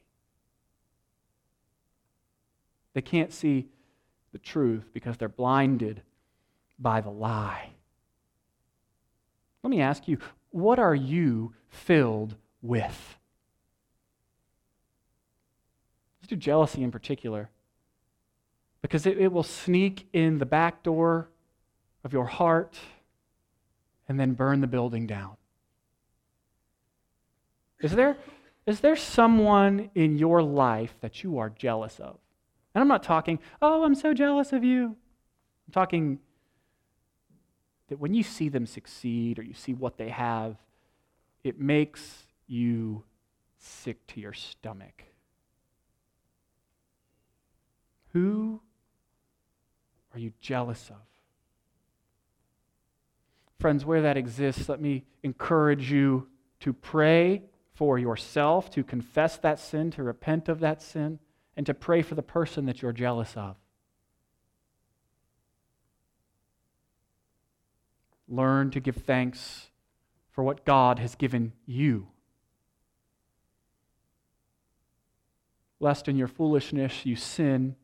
They 2.95 3.03
can't 3.03 3.33
see 3.33 3.69
the 4.33 4.39
truth 4.39 4.91
because 4.93 5.17
they're 5.17 5.29
blinded 5.29 6.03
by 6.77 7.01
the 7.01 7.11
lie. 7.11 7.71
Let 9.63 9.71
me 9.71 9.81
ask 9.81 10.09
you 10.09 10.19
what 10.61 10.79
are 10.79 10.95
you 10.95 11.55
filled 11.69 12.37
with? 12.63 13.17
Let's 16.21 16.29
do 16.29 16.37
jealousy 16.37 16.83
in 16.83 16.91
particular. 16.91 17.51
Because 18.83 19.07
it, 19.07 19.19
it 19.19 19.33
will 19.33 19.43
sneak 19.43 20.09
in 20.13 20.39
the 20.39 20.47
back 20.47 20.83
door 20.83 21.29
of 22.05 22.13
your 22.13 22.27
heart 22.27 22.79
and 24.09 24.19
then 24.19 24.33
burn 24.33 24.61
the 24.61 24.67
building 24.67 25.07
down. 25.07 25.37
Is 27.81 27.93
there, 27.93 28.17
is 28.67 28.81
there 28.81 28.97
someone 28.97 29.91
in 29.95 30.19
your 30.19 30.43
life 30.43 30.95
that 31.01 31.23
you 31.23 31.39
are 31.39 31.51
jealous 31.51 31.99
of? 32.01 32.19
And 32.75 32.83
I'm 32.83 32.89
not 32.89 33.03
talking, 33.03 33.39
oh, 33.61 33.85
I'm 33.85 33.95
so 33.95 34.15
jealous 34.15 34.53
of 34.53 34.65
you. 34.65 34.97
I'm 35.67 35.73
talking 35.73 36.19
that 37.89 37.99
when 37.99 38.15
you 38.15 38.23
see 38.23 38.49
them 38.49 38.67
succeed 38.67 39.39
or 39.39 39.43
you 39.43 39.55
see 39.55 39.75
what 39.75 39.97
they 39.97 40.11
have, 40.11 40.57
it 41.43 41.59
makes 41.59 42.27
you 42.47 43.05
sick 43.59 44.07
to 44.09 44.21
your 44.21 44.33
stomach. 44.33 45.05
Who 48.13 48.61
are 50.13 50.19
you 50.19 50.33
jealous 50.41 50.91
of? 50.91 50.97
Friends, 53.59 53.85
where 53.85 54.03
that 54.03 54.17
exists, 54.17 54.69
let 54.69 54.81
me 54.81 55.05
encourage 55.23 55.91
you 55.91 56.29
to 56.61 56.73
pray 56.73 57.43
for 57.75 57.99
yourself, 57.99 58.71
to 58.71 58.85
confess 58.85 59.37
that 59.39 59.59
sin, 59.59 59.91
to 59.93 60.03
repent 60.03 60.49
of 60.49 60.61
that 60.61 60.81
sin, 60.83 61.19
and 61.57 61.67
to 61.67 61.75
pray 61.75 62.03
for 62.03 62.15
the 62.15 62.23
person 62.23 62.67
that 62.67 62.83
you're 62.83 62.93
jealous 62.93 63.37
of. 63.37 63.57
Learn 68.29 68.71
to 68.73 68.81
give 68.81 68.97
thanks 68.97 69.69
for 70.31 70.45
what 70.45 70.65
God 70.65 70.99
has 70.99 71.15
given 71.15 71.53
you. 71.67 72.09
Lest 75.81 76.09
in 76.09 76.17
your 76.17 76.29
foolishness 76.29 77.07
you 77.07 77.17
sin 77.17 77.77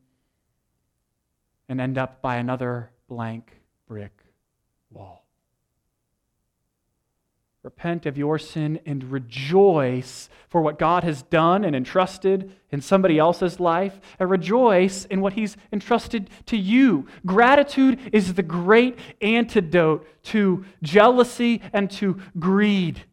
and 1.67 1.81
end 1.81 1.97
up 1.97 2.21
by 2.21 2.35
another 2.35 2.91
blank 3.07 3.61
brick 3.87 4.23
wall. 4.91 5.24
Repent 7.65 8.05
of 8.05 8.15
your 8.15 8.37
sin 8.37 8.79
and 8.85 9.11
rejoice 9.11 10.29
for 10.49 10.61
what 10.61 10.77
God 10.77 11.03
has 11.03 11.23
done 11.23 11.65
and 11.65 11.75
entrusted 11.75 12.55
in 12.69 12.79
somebody 12.79 13.17
else's 13.17 13.59
life, 13.59 13.99
and 14.19 14.29
rejoice 14.29 15.05
in 15.05 15.19
what 15.19 15.33
He's 15.33 15.57
entrusted 15.73 16.29
to 16.45 16.57
you. 16.57 17.07
Gratitude 17.25 17.99
is 18.13 18.35
the 18.35 18.43
great 18.43 18.99
antidote 19.19 20.07
to 20.25 20.63
jealousy 20.83 21.59
and 21.73 21.89
to 21.89 22.21
greed. 22.37 23.03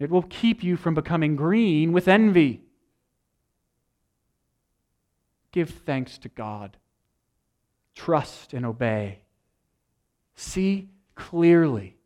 It 0.00 0.10
will 0.10 0.22
keep 0.22 0.64
you 0.64 0.76
from 0.76 0.94
becoming 0.94 1.36
green 1.36 1.92
with 1.92 2.08
envy. 2.08 2.62
Give 5.52 5.70
thanks 5.70 6.18
to 6.18 6.28
God, 6.28 6.76
trust 7.94 8.52
and 8.52 8.66
obey. 8.66 9.20
See 10.34 10.88
clearly 11.14 11.98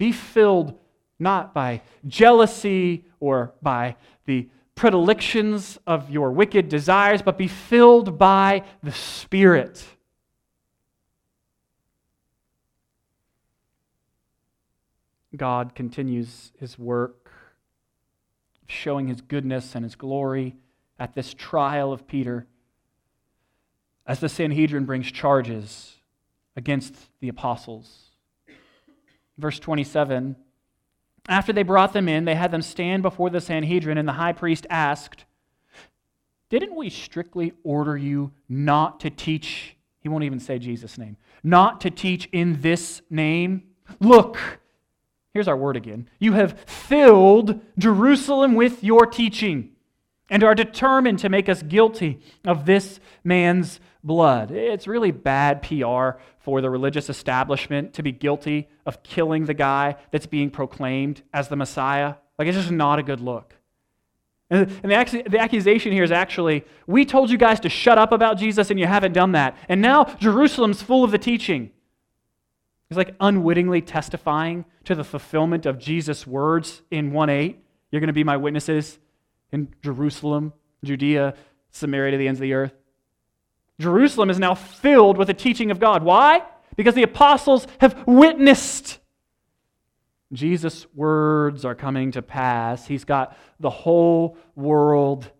be 0.00 0.12
filled 0.12 0.72
not 1.18 1.52
by 1.52 1.82
jealousy 2.06 3.04
or 3.20 3.52
by 3.60 3.94
the 4.24 4.48
predilections 4.74 5.78
of 5.86 6.08
your 6.08 6.32
wicked 6.32 6.70
desires, 6.70 7.20
but 7.20 7.36
be 7.36 7.46
filled 7.46 8.16
by 8.18 8.64
the 8.82 8.92
Spirit. 8.92 9.84
God 15.36 15.74
continues 15.74 16.50
his 16.58 16.78
work, 16.78 17.30
showing 18.66 19.08
his 19.08 19.20
goodness 19.20 19.74
and 19.74 19.84
his 19.84 19.96
glory 19.96 20.56
at 20.98 21.14
this 21.14 21.34
trial 21.34 21.92
of 21.92 22.06
Peter 22.06 22.46
as 24.06 24.20
the 24.20 24.30
Sanhedrin 24.30 24.86
brings 24.86 25.12
charges 25.12 25.96
against 26.56 26.94
the 27.20 27.28
apostles. 27.28 28.09
Verse 29.40 29.58
27 29.58 30.36
After 31.28 31.52
they 31.52 31.62
brought 31.62 31.92
them 31.92 32.08
in, 32.08 32.24
they 32.24 32.34
had 32.34 32.50
them 32.50 32.62
stand 32.62 33.02
before 33.02 33.30
the 33.30 33.40
Sanhedrin, 33.40 33.98
and 33.98 34.06
the 34.06 34.12
high 34.12 34.32
priest 34.32 34.66
asked, 34.68 35.24
Didn't 36.50 36.76
we 36.76 36.90
strictly 36.90 37.54
order 37.64 37.96
you 37.96 38.32
not 38.48 39.00
to 39.00 39.10
teach? 39.10 39.76
He 40.00 40.08
won't 40.08 40.24
even 40.24 40.40
say 40.40 40.58
Jesus' 40.58 40.98
name. 40.98 41.16
Not 41.42 41.80
to 41.80 41.90
teach 41.90 42.28
in 42.32 42.60
this 42.60 43.02
name? 43.10 43.64
Look, 43.98 44.38
here's 45.32 45.48
our 45.48 45.56
word 45.56 45.76
again. 45.76 46.08
You 46.18 46.34
have 46.34 46.60
filled 46.60 47.60
Jerusalem 47.78 48.54
with 48.54 48.84
your 48.84 49.06
teaching 49.06 49.70
and 50.28 50.44
are 50.44 50.54
determined 50.54 51.18
to 51.20 51.28
make 51.28 51.48
us 51.48 51.62
guilty 51.62 52.20
of 52.44 52.66
this 52.66 53.00
man's 53.24 53.80
blood. 54.02 54.50
It's 54.50 54.86
really 54.86 55.10
bad 55.10 55.62
PR 55.62 56.18
for 56.38 56.60
the 56.60 56.70
religious 56.70 57.08
establishment 57.08 57.94
to 57.94 58.02
be 58.02 58.12
guilty 58.12 58.68
of 58.86 59.02
killing 59.02 59.46
the 59.46 59.54
guy 59.54 59.96
that's 60.10 60.26
being 60.26 60.50
proclaimed 60.50 61.22
as 61.32 61.48
the 61.48 61.56
Messiah. 61.56 62.14
Like, 62.38 62.48
it's 62.48 62.56
just 62.56 62.70
not 62.70 62.98
a 62.98 63.02
good 63.02 63.20
look. 63.20 63.54
And 64.50 64.68
the, 64.68 65.24
the 65.28 65.38
accusation 65.38 65.92
here 65.92 66.02
is 66.02 66.10
actually, 66.10 66.64
we 66.86 67.04
told 67.04 67.30
you 67.30 67.38
guys 67.38 67.60
to 67.60 67.68
shut 67.68 67.98
up 67.98 68.10
about 68.10 68.36
Jesus 68.36 68.70
and 68.70 68.80
you 68.80 68.86
haven't 68.86 69.12
done 69.12 69.32
that. 69.32 69.56
And 69.68 69.80
now 69.80 70.04
Jerusalem's 70.18 70.82
full 70.82 71.04
of 71.04 71.12
the 71.12 71.18
teaching. 71.18 71.70
He's 72.88 72.96
like 72.96 73.14
unwittingly 73.20 73.82
testifying 73.82 74.64
to 74.84 74.96
the 74.96 75.04
fulfillment 75.04 75.66
of 75.66 75.78
Jesus' 75.78 76.26
words 76.26 76.82
in 76.90 77.12
1 77.12 77.30
8. 77.30 77.64
You're 77.92 78.00
going 78.00 78.08
to 78.08 78.12
be 78.12 78.24
my 78.24 78.36
witnesses 78.36 78.98
in 79.52 79.68
Jerusalem, 79.82 80.52
Judea, 80.84 81.34
Samaria 81.70 82.12
to 82.12 82.16
the 82.16 82.26
ends 82.26 82.40
of 82.40 82.42
the 82.42 82.54
earth. 82.54 82.74
Jerusalem 83.80 84.30
is 84.30 84.38
now 84.38 84.54
filled 84.54 85.16
with 85.16 85.26
the 85.26 85.34
teaching 85.34 85.70
of 85.70 85.80
God. 85.80 86.04
Why? 86.04 86.42
Because 86.76 86.94
the 86.94 87.02
apostles 87.02 87.66
have 87.80 88.06
witnessed. 88.06 88.98
Jesus' 90.32 90.86
words 90.94 91.64
are 91.64 91.74
coming 91.74 92.12
to 92.12 92.22
pass. 92.22 92.86
He's 92.86 93.04
got 93.04 93.36
the 93.58 93.70
whole 93.70 94.36
world 94.54 95.30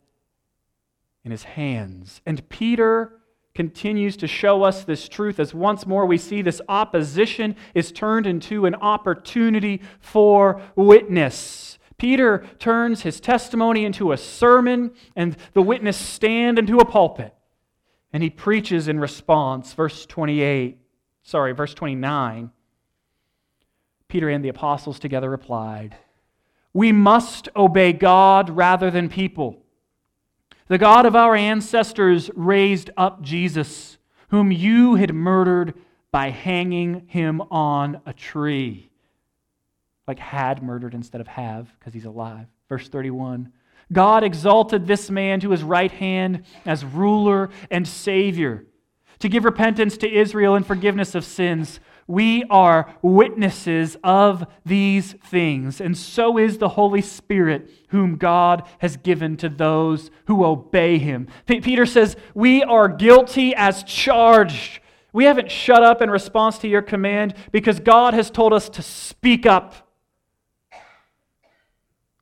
in 1.24 1.31
his 1.31 1.44
hands. 1.44 2.20
And 2.26 2.48
Peter 2.48 3.12
continues 3.55 4.16
to 4.16 4.26
show 4.26 4.62
us 4.62 4.85
this 4.85 5.09
truth 5.09 5.38
as 5.38 5.53
once 5.53 5.87
more 5.87 6.07
we 6.07 6.18
see 6.18 6.40
this 6.40 6.62
opposition 6.68 7.55
is 7.74 7.92
turned 7.92 8.26
into 8.26 8.64
an 8.64 8.74
opportunity 8.76 9.83
for 10.00 10.62
witness. 10.74 11.79
Peter 11.98 12.46
turns 12.59 13.03
his 13.03 13.20
testimony 13.20 13.85
into 13.85 14.12
a 14.12 14.16
sermon, 14.16 14.92
and 15.14 15.37
the 15.53 15.61
witness 15.61 15.98
stand 15.98 16.59
into 16.59 16.79
a 16.79 16.85
pulpit. 16.85 17.35
And 18.12 18.23
he 18.23 18.31
preaches 18.31 18.88
in 18.88 18.99
response. 18.99 19.73
Verse 19.73 20.07
28, 20.07 20.79
sorry, 21.23 21.53
verse 21.53 21.75
29. 21.75 22.51
Peter 24.09 24.29
and 24.29 24.44
the 24.44 24.49
apostles 24.49 24.99
together 24.99 25.31
replied, 25.31 25.96
We 26.73 26.92
must 26.92 27.49
obey 27.55 27.92
God 27.92 28.51
rather 28.51 28.90
than 28.90 29.09
people. 29.09 29.62
The 30.66 30.79
God 30.79 31.07
of 31.07 31.16
our 31.16 31.35
ancestors 31.35 32.31
raised 32.35 32.90
up 32.96 33.23
Jesus, 33.23 33.99
whom 34.29 34.53
you 34.53 34.96
had 34.96 35.14
murdered 35.14 35.75
by 36.12 36.31
hanging 36.31 37.07
him 37.07 37.40
on 37.51 38.01
a 38.07 38.12
tree. 38.12 38.90
Like 40.07 40.18
had 40.18 40.62
murdered 40.62 40.94
instead 40.94 41.20
of 41.20 41.29
have, 41.29 41.73
because 41.79 41.94
he's 41.94 42.05
alive. 42.05 42.46
Verse 42.68 42.88
31. 42.88 43.53
God 43.92 44.24
exalted 44.24 44.87
this 44.87 45.11
man 45.11 45.40
to 45.40 45.50
his 45.50 45.62
right 45.62 45.90
hand 45.90 46.44
as 46.64 46.85
ruler 46.85 47.50
and 47.70 47.87
Savior 47.87 48.66
to 49.20 49.29
give 49.29 49.44
repentance 49.44 49.96
to 49.98 50.12
Israel 50.12 50.57
and 50.57 50.66
forgiveness 50.66 51.14
of 51.14 51.24
sins. 51.24 51.79
We 52.07 52.42
are 52.50 52.92
witnesses 53.03 53.96
of 54.03 54.44
these 54.66 55.12
things, 55.12 55.81
and 55.81 55.96
so 55.96 56.38
is 56.38 56.59
the 56.59 56.70
Holy 56.70 57.03
Spirit, 57.03 57.70
whom 57.90 58.16
God 58.16 58.66
has 58.79 58.96
given 58.96 59.37
to 59.37 59.48
those 59.48 60.11
who 60.26 60.44
obey 60.44 60.98
him. 60.98 61.29
P- 61.46 61.61
Peter 61.61 61.87
says, 61.87 62.16
We 62.35 62.64
are 62.64 62.88
guilty 62.88 63.55
as 63.55 63.85
charged. 63.85 64.81
We 65.12 65.24
haven't 65.24 65.50
shut 65.50 65.85
up 65.85 66.03
in 66.03 66.11
response 66.11 66.59
to 66.59 66.68
your 66.68 66.83
command 66.83 67.35
because 67.53 67.79
God 67.79 68.14
has 68.14 68.31
told 68.31 68.53
us 68.53 68.68
to 68.70 68.83
speak 68.83 69.46
up. 69.46 69.89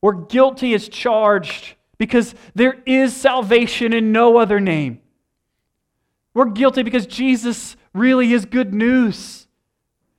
We're 0.01 0.13
guilty 0.13 0.75
as 0.75 0.89
charged 0.89 1.75
because 1.99 2.35
there 2.55 2.83
is 2.87 3.15
salvation 3.15 3.93
in 3.93 4.13
no 4.13 4.39
other 4.39 4.61
name. 4.61 5.01
We're 6.35 6.47
guilty 6.47 6.83
because 6.83 7.07
Jesus 7.07 7.77
really 7.93 8.33
is 8.33 8.45
good 8.45 8.73
news. 8.73 9.49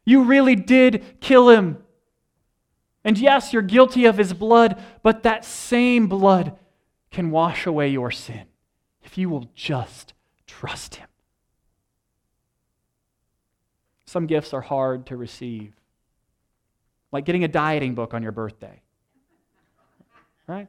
You 0.05 0.23
really 0.23 0.55
did 0.55 1.21
kill 1.21 1.49
him. 1.49 1.77
And 3.05 3.17
yes, 3.17 3.53
you're 3.53 3.61
guilty 3.61 4.05
of 4.05 4.17
his 4.17 4.33
blood, 4.33 4.81
but 5.01 5.23
that 5.23 5.45
same 5.45 6.07
blood 6.07 6.57
can 7.11 7.31
wash 7.31 7.65
away 7.65 7.87
your 7.87 8.11
sin 8.11 8.43
if 9.03 9.17
you 9.17 9.29
will 9.29 9.49
just 9.55 10.13
trust 10.45 10.95
him. 10.95 11.07
Some 14.05 14.27
gifts 14.27 14.53
are 14.53 14.61
hard 14.61 15.05
to 15.07 15.15
receive, 15.15 15.73
like 17.11 17.25
getting 17.25 17.43
a 17.43 17.47
dieting 17.47 17.95
book 17.95 18.13
on 18.13 18.23
your 18.23 18.31
birthday. 18.31 18.81
Right? 20.49 20.67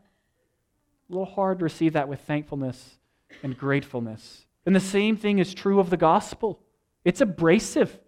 A 1.08 1.12
little 1.12 1.24
hard 1.24 1.60
to 1.60 1.64
receive 1.64 1.94
that 1.94 2.06
with 2.06 2.20
thankfulness 2.20 2.98
and 3.42 3.56
gratefulness. 3.56 4.44
And 4.66 4.76
the 4.76 4.80
same 4.80 5.16
thing 5.16 5.38
is 5.38 5.54
true 5.54 5.80
of 5.80 5.88
the 5.88 5.96
gospel. 5.96 6.60
It's 7.02 7.22
abrasive. 7.22 7.98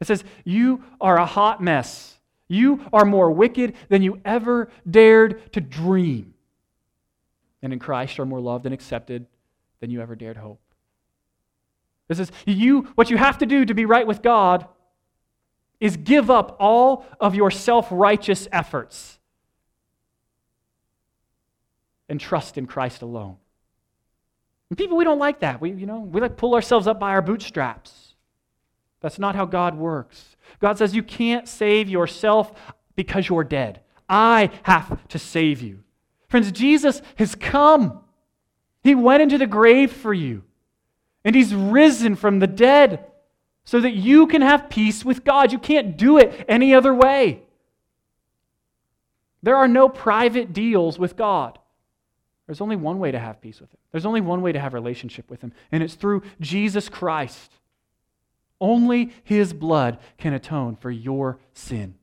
It 0.00 0.08
says, 0.08 0.24
You 0.42 0.82
are 1.00 1.16
a 1.16 1.24
hot 1.24 1.62
mess. 1.62 2.18
You 2.48 2.84
are 2.92 3.04
more 3.04 3.30
wicked 3.30 3.74
than 3.88 4.02
you 4.02 4.20
ever 4.24 4.68
dared 4.90 5.52
to 5.52 5.60
dream. 5.60 6.34
And 7.62 7.72
in 7.72 7.78
Christ 7.78 8.18
you 8.18 8.22
are 8.22 8.26
more 8.26 8.40
loved 8.40 8.66
and 8.66 8.74
accepted 8.74 9.26
than 9.78 9.90
you 9.90 10.02
ever 10.02 10.16
dared 10.16 10.36
hope. 10.36 10.60
This 12.08 12.18
is 12.18 12.32
you 12.44 12.88
what 12.96 13.08
you 13.08 13.18
have 13.18 13.38
to 13.38 13.46
do 13.46 13.64
to 13.64 13.72
be 13.72 13.84
right 13.84 14.06
with 14.06 14.20
God 14.20 14.66
is 15.78 15.96
give 15.96 16.28
up 16.28 16.56
all 16.58 17.06
of 17.20 17.36
your 17.36 17.52
self-righteous 17.52 18.48
efforts 18.50 19.20
and 22.08 22.20
trust 22.20 22.58
in 22.58 22.66
Christ 22.66 23.02
alone. 23.02 23.36
And 24.70 24.78
people 24.78 24.96
we 24.96 25.04
don't 25.04 25.18
like 25.18 25.40
that. 25.40 25.60
We 25.60 25.70
you 25.70 25.86
know, 25.86 26.00
we 26.00 26.20
like 26.20 26.36
pull 26.36 26.54
ourselves 26.54 26.86
up 26.86 26.98
by 26.98 27.10
our 27.10 27.22
bootstraps. 27.22 28.14
That's 29.00 29.18
not 29.18 29.36
how 29.36 29.44
God 29.44 29.76
works. 29.76 30.36
God 30.60 30.78
says 30.78 30.94
you 30.94 31.02
can't 31.02 31.46
save 31.46 31.88
yourself 31.88 32.52
because 32.96 33.28
you're 33.28 33.44
dead. 33.44 33.80
I 34.08 34.50
have 34.62 35.06
to 35.08 35.18
save 35.18 35.60
you. 35.60 35.80
Friends, 36.28 36.50
Jesus 36.52 37.02
has 37.16 37.34
come. 37.34 38.00
He 38.82 38.94
went 38.94 39.22
into 39.22 39.38
the 39.38 39.46
grave 39.46 39.92
for 39.92 40.12
you, 40.12 40.42
and 41.24 41.34
He's 41.34 41.54
risen 41.54 42.16
from 42.16 42.38
the 42.38 42.46
dead 42.46 43.04
so 43.64 43.80
that 43.80 43.94
you 43.94 44.26
can 44.26 44.42
have 44.42 44.68
peace 44.68 45.04
with 45.04 45.24
God. 45.24 45.52
You 45.52 45.58
can't 45.58 45.96
do 45.96 46.18
it 46.18 46.44
any 46.48 46.74
other 46.74 46.92
way. 46.92 47.42
There 49.42 49.56
are 49.56 49.68
no 49.68 49.88
private 49.88 50.52
deals 50.52 50.98
with 50.98 51.16
God. 51.16 51.58
There's 52.46 52.60
only 52.60 52.76
one 52.76 52.98
way 52.98 53.10
to 53.10 53.18
have 53.18 53.40
peace 53.40 53.60
with 53.60 53.72
Him. 53.72 53.78
There's 53.90 54.06
only 54.06 54.20
one 54.20 54.42
way 54.42 54.52
to 54.52 54.60
have 54.60 54.74
relationship 54.74 55.30
with 55.30 55.40
Him, 55.40 55.52
and 55.72 55.82
it's 55.82 55.94
through 55.94 56.22
Jesus 56.40 56.88
Christ. 56.88 57.50
Only 58.60 59.12
his 59.24 59.52
blood 59.52 59.98
can 60.16 60.32
atone 60.32 60.76
for 60.76 60.90
your 60.90 61.38
sin. 61.52 61.96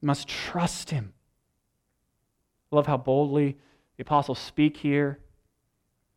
You 0.00 0.06
must 0.06 0.26
trust 0.26 0.90
him. 0.90 1.12
I 2.72 2.76
love 2.76 2.86
how 2.86 2.96
boldly 2.96 3.56
the 3.96 4.02
apostles 4.02 4.38
speak 4.38 4.78
here. 4.78 5.20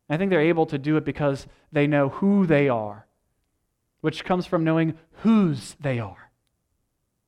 I 0.10 0.18
think 0.18 0.32
they're 0.32 0.42
able 0.42 0.66
to 0.68 0.78
do 0.78 0.98
it 0.98 1.06
because 1.06 1.46
they 1.72 1.86
know 1.86 2.10
who 2.10 2.46
they 2.46 2.70
are, 2.70 3.06
which 4.02 4.24
comes 4.24 4.46
from 4.46 4.64
knowing 4.64 4.98
whose 5.22 5.76
they 5.80 6.00
are. 6.00 6.32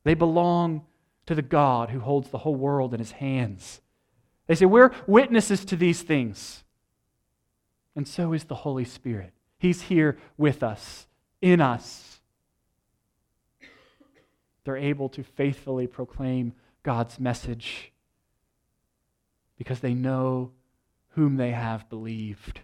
They 0.04 0.13
belong 0.13 0.86
to 1.25 1.36
the 1.36 1.41
God 1.41 1.89
who 1.89 1.99
holds 1.99 2.30
the 2.30 2.39
whole 2.39 2.56
world 2.56 2.93
in 2.93 2.99
his 2.99 3.12
hands. 3.12 3.82
They 4.50 4.56
say, 4.56 4.66
We're 4.66 4.92
witnesses 5.06 5.64
to 5.66 5.76
these 5.76 6.02
things. 6.02 6.64
And 7.96 8.08
so 8.08 8.34
is 8.34 8.46
the 8.46 8.56
Holy 8.56 8.84
Spirit. 8.84 9.32
He's 9.60 9.84
here 9.84 10.18
with 10.38 10.64
us 10.64 11.06
in 11.40 11.62
us. 11.62 12.20
They're 14.64 14.76
able 14.76 15.08
to 15.10 15.24
faithfully 15.24 15.86
proclaim 15.86 16.54
God's 16.82 17.20
message 17.20 17.92
because 19.56 19.82
they 19.82 19.94
know 19.94 20.52
whom 21.10 21.38
they 21.38 21.52
have 21.52 21.88
believed 21.88 22.62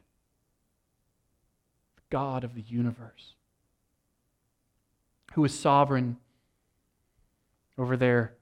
the 1.98 2.02
God 2.10 2.43
of 2.43 2.56
the 2.56 2.62
universe, 2.62 3.36
who 5.34 5.45
is 5.45 5.58
sovereign 5.58 6.17
over 7.78 7.95
their 7.95 8.34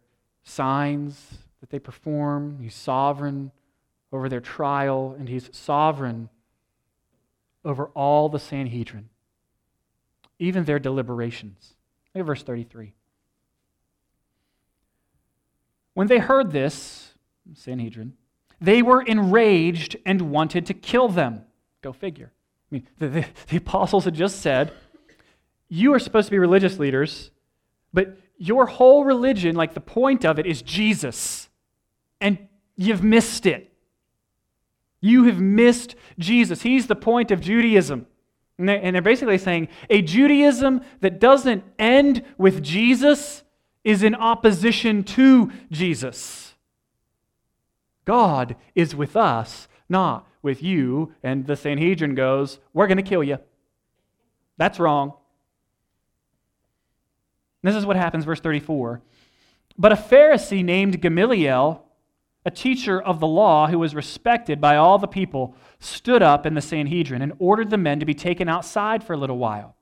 signs 0.43 1.42
that 1.63 1.69
they 1.69 1.79
perform, 1.79 2.59
He's 2.61 2.75
sovereign 2.75 3.53
over 4.11 4.27
their 4.27 4.41
trial, 4.41 5.15
and 5.17 5.29
He's 5.29 5.49
sovereign 5.53 6.27
over 7.63 7.85
all 7.95 8.27
the 8.27 8.37
Sanhedrin 8.37 9.09
even 10.43 10.65
their 10.65 10.79
deliberations. 10.79 11.75
Look 12.13 12.21
at 12.21 12.25
verse 12.25 12.43
33. 12.43 12.93
When 15.93 16.07
they 16.07 16.19
heard 16.19 16.51
this, 16.51 17.13
Sanhedrin, 17.53 18.13
they 18.59 18.81
were 18.81 19.01
enraged 19.01 19.95
and 20.05 20.31
wanted 20.31 20.65
to 20.65 20.73
kill 20.73 21.07
them. 21.07 21.43
Go 21.81 21.93
figure. 21.93 22.31
I 22.71 22.75
mean, 22.75 22.87
the, 22.99 23.07
the, 23.07 23.25
the, 23.47 23.57
apostles 23.57 24.05
had 24.05 24.15
just 24.15 24.41
said, 24.41 24.73
You 25.69 25.93
are 25.93 25.99
supposed 25.99 26.27
to 26.27 26.31
be 26.31 26.39
religious 26.39 26.79
leaders, 26.79 27.31
but 27.93 28.17
your 28.37 28.65
whole 28.65 29.05
religion, 29.05 29.55
like 29.55 29.73
the 29.73 29.81
point 29.81 30.25
of 30.25 30.39
it, 30.39 30.45
is 30.45 30.61
Jesus. 30.61 31.49
And 32.23 32.39
you've 32.77 33.03
missed 33.03 33.45
it. 33.45 33.71
You 35.01 35.25
have 35.25 35.39
missed 35.39 35.95
Jesus. 36.17 36.61
He's 36.61 36.87
the 36.87 36.95
point 36.95 37.29
of 37.29 37.41
Judaism. 37.41 38.07
And 38.57 38.69
they're, 38.69 38.79
and 38.81 38.95
they're 38.95 39.01
basically 39.01 39.37
saying 39.37 39.67
a 39.89 40.01
Judaism 40.01 40.81
that 41.01 41.19
doesn't 41.19 41.65
end 41.77 42.23
with 42.37 42.63
Jesus 42.63 43.43
is 43.83 44.01
in 44.01 44.15
opposition 44.15 45.03
to 45.03 45.51
Jesus. 45.69 46.53
God 48.05 48.55
is 48.75 48.95
with 48.95 49.17
us, 49.17 49.67
not 49.89 50.25
with 50.41 50.63
you. 50.63 51.13
And 51.21 51.45
the 51.45 51.57
Sanhedrin 51.57 52.15
goes, 52.15 52.59
We're 52.73 52.87
going 52.87 52.97
to 52.97 53.03
kill 53.03 53.23
you. 53.23 53.39
That's 54.57 54.79
wrong. 54.79 55.13
This 57.63 57.75
is 57.75 57.85
what 57.85 57.95
happens, 57.95 58.23
verse 58.23 58.39
34. 58.39 59.01
But 59.77 59.91
a 59.91 59.95
Pharisee 59.95 60.63
named 60.63 61.01
Gamaliel, 61.01 61.83
a 62.45 62.51
teacher 62.51 63.01
of 63.01 63.19
the 63.19 63.27
law 63.27 63.67
who 63.67 63.79
was 63.79 63.95
respected 63.95 64.59
by 64.59 64.75
all 64.75 64.97
the 64.97 65.07
people, 65.07 65.55
stood 65.79 66.21
up 66.21 66.45
in 66.45 66.53
the 66.53 66.61
Sanhedrin 66.61 67.21
and 67.21 67.33
ordered 67.39 67.69
the 67.69 67.77
men 67.77 67.99
to 67.99 68.05
be 68.05 68.13
taken 68.13 68.49
outside 68.49 69.03
for 69.03 69.13
a 69.13 69.17
little 69.17 69.37
while. 69.37 69.75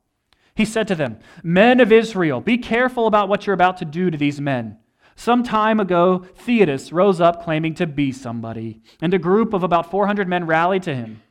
He 0.54 0.64
said 0.64 0.86
to 0.88 0.94
them, 0.94 1.18
Men 1.42 1.80
of 1.80 1.90
Israel, 1.90 2.40
be 2.40 2.58
careful 2.58 3.06
about 3.06 3.28
what 3.28 3.46
you're 3.46 3.54
about 3.54 3.78
to 3.78 3.84
do 3.84 4.10
to 4.10 4.18
these 4.18 4.40
men. 4.40 4.78
Some 5.16 5.42
time 5.42 5.80
ago, 5.80 6.26
Theudas 6.44 6.92
rose 6.92 7.20
up 7.20 7.42
claiming 7.42 7.74
to 7.74 7.86
be 7.86 8.12
somebody, 8.12 8.80
and 9.00 9.12
a 9.12 9.18
group 9.18 9.52
of 9.52 9.62
about 9.62 9.90
400 9.90 10.28
men 10.28 10.46
rallied 10.46 10.82
to 10.84 10.94
him. 10.94 11.22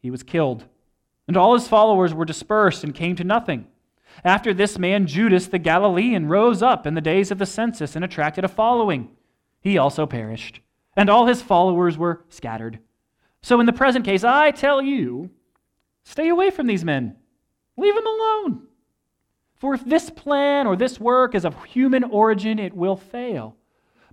He 0.00 0.10
was 0.10 0.22
killed, 0.22 0.64
And 1.26 1.36
all 1.36 1.54
his 1.54 1.68
followers 1.68 2.14
were 2.14 2.24
dispersed 2.24 2.84
and 2.84 2.94
came 2.94 3.16
to 3.16 3.24
nothing. 3.24 3.66
After 4.22 4.54
this 4.54 4.78
man, 4.78 5.06
Judas 5.06 5.46
the 5.46 5.58
Galilean, 5.58 6.28
rose 6.28 6.62
up 6.62 6.86
in 6.86 6.94
the 6.94 7.00
days 7.00 7.30
of 7.30 7.38
the 7.38 7.46
census 7.46 7.96
and 7.96 8.04
attracted 8.04 8.44
a 8.44 8.48
following. 8.48 9.10
He 9.64 9.78
also 9.78 10.04
perished, 10.06 10.60
and 10.94 11.08
all 11.08 11.26
his 11.26 11.40
followers 11.40 11.96
were 11.96 12.22
scattered. 12.28 12.78
So, 13.42 13.58
in 13.60 13.66
the 13.66 13.72
present 13.72 14.04
case, 14.04 14.22
I 14.22 14.50
tell 14.50 14.82
you, 14.82 15.30
stay 16.04 16.28
away 16.28 16.50
from 16.50 16.66
these 16.66 16.84
men. 16.84 17.16
Leave 17.78 17.94
them 17.94 18.06
alone. 18.06 18.66
For 19.56 19.74
if 19.74 19.84
this 19.84 20.10
plan 20.10 20.66
or 20.66 20.76
this 20.76 21.00
work 21.00 21.34
is 21.34 21.46
of 21.46 21.64
human 21.64 22.04
origin, 22.04 22.58
it 22.58 22.74
will 22.74 22.96
fail. 22.96 23.56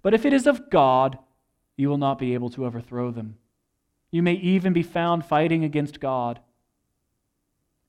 But 0.01 0.13
if 0.13 0.25
it 0.25 0.31
is 0.31 0.47
of 0.47 0.69
God, 0.69 1.19
you 1.75 1.89
will 1.89 1.97
not 1.97 2.17
be 2.17 2.33
able 2.33 2.49
to 2.51 2.65
overthrow 2.65 3.11
them. 3.11 3.35
You 4.09 4.23
may 4.23 4.33
even 4.33 4.71
be 4.71 4.83
found 4.83 5.25
fighting 5.25 5.65
against 5.65 5.99
God. 5.99 6.39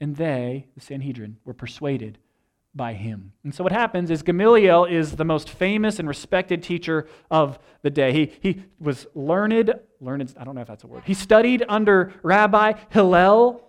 And 0.01 0.17
they, 0.17 0.67
the 0.75 0.81
Sanhedrin, 0.81 1.37
were 1.45 1.55
persuaded 1.55 2.19
by 2.75 2.95
him. 2.95 3.33
And 3.45 3.55
so 3.55 3.63
what 3.63 3.73
happens 3.73 4.11
is 4.11 4.23
Gamaliel 4.23 4.87
is 4.87 5.17
the 5.17 5.25
most 5.25 5.51
famous 5.51 5.99
and 5.99 6.09
respected 6.09 6.63
teacher 6.63 7.07
of 7.31 7.59
the 7.83 7.91
day. 7.91 8.13
He, 8.13 8.33
he 8.41 8.65
was 8.81 9.07
learned, 9.15 9.75
learned, 10.01 10.35
I 10.39 10.45
don't 10.45 10.55
know 10.55 10.63
if 10.63 10.69
that's 10.69 10.85
a 10.85 10.87
word. 10.87 11.03
He 11.05 11.15
studied 11.15 11.65
under 11.69 12.13
Rabbi 12.23 12.75
Hillel. 12.91 13.63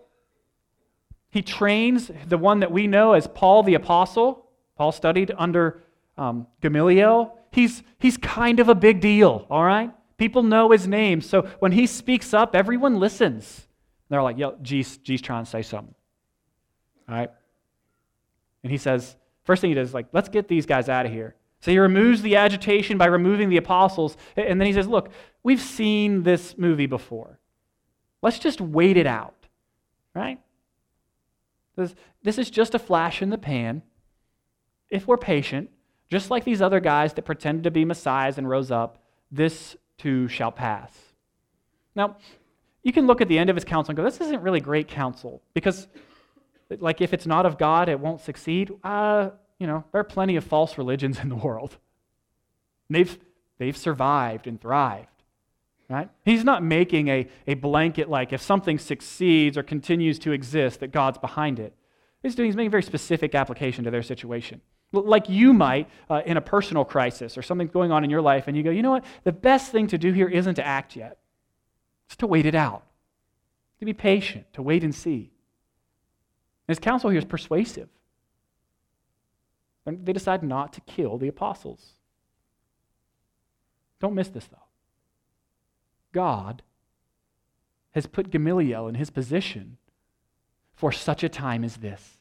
He 1.31 1.41
trains 1.41 2.11
the 2.27 2.37
one 2.37 2.61
that 2.61 2.71
we 2.71 2.87
know 2.87 3.13
as 3.13 3.27
Paul 3.27 3.63
the 3.63 3.73
Apostle. 3.73 4.45
Paul 4.77 4.91
studied 4.91 5.33
under 5.37 5.83
um, 6.17 6.47
Gamaliel. 6.61 7.37
He's, 7.51 7.83
he's 7.99 8.17
kind 8.17 8.59
of 8.59 8.69
a 8.69 8.75
big 8.75 9.01
deal, 9.01 9.45
all 9.49 9.63
right? 9.63 9.91
People 10.17 10.43
know 10.43 10.71
his 10.71 10.87
name. 10.87 11.21
So 11.21 11.41
when 11.59 11.73
he 11.73 11.87
speaks 11.87 12.33
up, 12.33 12.55
everyone 12.55 12.99
listens. 12.99 13.67
They're 14.09 14.23
like, 14.23 14.37
yo, 14.37 14.57
G's, 14.61 14.97
G's 14.97 15.21
trying 15.21 15.43
to 15.43 15.49
say 15.49 15.61
something. 15.61 15.93
All 17.09 17.15
right? 17.15 17.31
And 18.63 18.71
he 18.71 18.77
says, 18.77 19.17
first 19.43 19.61
thing 19.61 19.69
he 19.69 19.75
does 19.75 19.89
is 19.89 19.93
like, 19.93 20.07
let's 20.13 20.29
get 20.29 20.47
these 20.47 20.65
guys 20.65 20.89
out 20.89 21.05
of 21.05 21.11
here. 21.11 21.35
So 21.59 21.71
he 21.71 21.79
removes 21.79 22.21
the 22.21 22.35
agitation 22.35 22.97
by 22.97 23.05
removing 23.05 23.49
the 23.49 23.57
apostles. 23.57 24.17
And 24.35 24.59
then 24.59 24.65
he 24.65 24.73
says, 24.73 24.87
look, 24.87 25.09
we've 25.43 25.61
seen 25.61 26.23
this 26.23 26.57
movie 26.57 26.87
before. 26.87 27.39
Let's 28.21 28.39
just 28.39 28.59
wait 28.59 28.97
it 28.97 29.07
out. 29.07 29.47
Right? 30.13 30.39
This, 31.75 31.95
this 32.21 32.37
is 32.37 32.49
just 32.49 32.75
a 32.75 32.79
flash 32.79 33.21
in 33.21 33.29
the 33.29 33.37
pan. 33.37 33.81
If 34.89 35.07
we're 35.07 35.17
patient, 35.17 35.69
just 36.09 36.29
like 36.29 36.43
these 36.43 36.61
other 36.61 36.79
guys 36.79 37.13
that 37.13 37.23
pretended 37.23 37.63
to 37.63 37.71
be 37.71 37.85
messiahs 37.85 38.37
and 38.37 38.47
rose 38.47 38.69
up, 38.69 39.03
this 39.31 39.75
too 39.97 40.27
shall 40.27 40.51
pass. 40.51 40.91
Now, 41.95 42.17
you 42.83 42.91
can 42.91 43.07
look 43.07 43.21
at 43.21 43.27
the 43.27 43.39
end 43.39 43.49
of 43.49 43.55
his 43.55 43.63
counsel 43.63 43.91
and 43.91 43.97
go, 43.97 44.03
this 44.03 44.21
isn't 44.21 44.41
really 44.41 44.59
great 44.59 44.87
counsel 44.87 45.41
because 45.53 45.87
like 46.81 47.01
if 47.01 47.13
it's 47.13 47.25
not 47.25 47.45
of 47.45 47.57
God, 47.57 47.89
it 47.89 47.99
won't 47.99 48.21
succeed. 48.21 48.71
Uh, 48.83 49.31
you 49.59 49.67
know, 49.67 49.83
there 49.91 50.01
are 50.01 50.05
plenty 50.05 50.35
of 50.35 50.43
false 50.43 50.77
religions 50.77 51.19
in 51.19 51.29
the 51.29 51.35
world. 51.35 51.77
they've, 52.89 53.17
they've 53.57 53.77
survived 53.77 54.47
and 54.47 54.59
thrived. 54.59 55.07
Right? 55.89 56.09
He's 56.25 56.43
not 56.43 56.63
making 56.63 57.09
a, 57.09 57.27
a 57.45 57.53
blanket 57.55 58.09
like 58.09 58.33
if 58.33 58.41
something 58.41 58.79
succeeds 58.79 59.57
or 59.57 59.63
continues 59.63 60.17
to 60.19 60.31
exist, 60.31 60.79
that 60.79 60.91
God's 60.91 61.17
behind 61.17 61.59
it. 61.59 61.75
He's, 62.23 62.35
doing, 62.35 62.47
he's 62.47 62.55
making 62.55 62.67
a 62.67 62.71
very 62.71 62.83
specific 62.83 63.35
application 63.35 63.83
to 63.83 63.91
their 63.91 64.01
situation. 64.01 64.61
Like 64.93 65.27
you 65.27 65.53
might 65.53 65.89
uh, 66.09 66.21
in 66.25 66.37
a 66.37 66.41
personal 66.41 66.85
crisis 66.85 67.37
or 67.37 67.41
something's 67.41 67.71
going 67.71 67.91
on 67.91 68.03
in 68.03 68.09
your 68.09 68.21
life, 68.21 68.47
and 68.47 68.55
you 68.55 68.63
go, 68.63 68.69
you 68.69 68.81
know 68.81 68.91
what? 68.91 69.05
The 69.23 69.31
best 69.31 69.71
thing 69.71 69.87
to 69.87 69.97
do 69.97 70.13
here 70.13 70.29
isn't 70.29 70.55
to 70.55 70.65
act 70.65 70.95
yet, 70.95 71.17
it's 72.05 72.15
to 72.17 72.27
wait 72.27 72.45
it 72.45 72.55
out, 72.55 72.85
to 73.79 73.85
be 73.85 73.93
patient, 73.93 74.45
to 74.53 74.61
wait 74.61 74.83
and 74.83 74.95
see. 74.95 75.32
His 76.67 76.79
counsel 76.79 77.09
here 77.09 77.19
is 77.19 77.25
persuasive. 77.25 77.89
They 79.85 80.13
decide 80.13 80.43
not 80.43 80.71
to 80.73 80.81
kill 80.81 81.17
the 81.17 81.27
apostles. 81.27 81.93
Don't 83.99 84.15
miss 84.15 84.29
this, 84.29 84.45
though. 84.45 84.57
God 86.13 86.61
has 87.91 88.05
put 88.05 88.31
Gamaliel 88.31 88.87
in 88.87 88.95
his 88.95 89.09
position 89.09 89.77
for 90.73 90.91
such 90.91 91.23
a 91.23 91.29
time 91.29 91.63
as 91.63 91.77
this. 91.77 92.17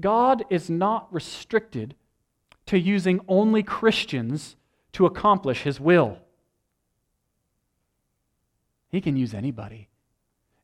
God 0.00 0.44
is 0.50 0.68
not 0.68 1.12
restricted 1.12 1.94
to 2.66 2.78
using 2.78 3.20
only 3.28 3.62
Christians 3.62 4.56
to 4.92 5.06
accomplish 5.06 5.62
his 5.62 5.78
will. 5.78 6.18
He 8.88 9.00
can 9.00 9.16
use 9.16 9.34
anybody, 9.34 9.88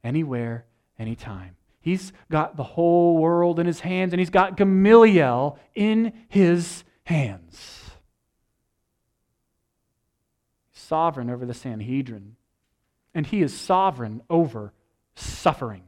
anywhere, 0.02 0.64
anytime. 0.98 1.56
He's 1.80 2.12
got 2.30 2.56
the 2.56 2.64
whole 2.64 3.16
world 3.16 3.60
in 3.60 3.66
his 3.66 3.80
hands, 3.80 4.12
and 4.12 4.18
he's 4.18 4.30
got 4.30 4.56
Gamaliel 4.56 5.58
in 5.74 6.12
his 6.28 6.84
hands. 7.04 7.90
Sovereign 10.72 11.30
over 11.30 11.46
the 11.46 11.54
Sanhedrin, 11.54 12.36
and 13.14 13.26
he 13.26 13.42
is 13.42 13.56
sovereign 13.56 14.22
over 14.28 14.72
suffering. 15.14 15.84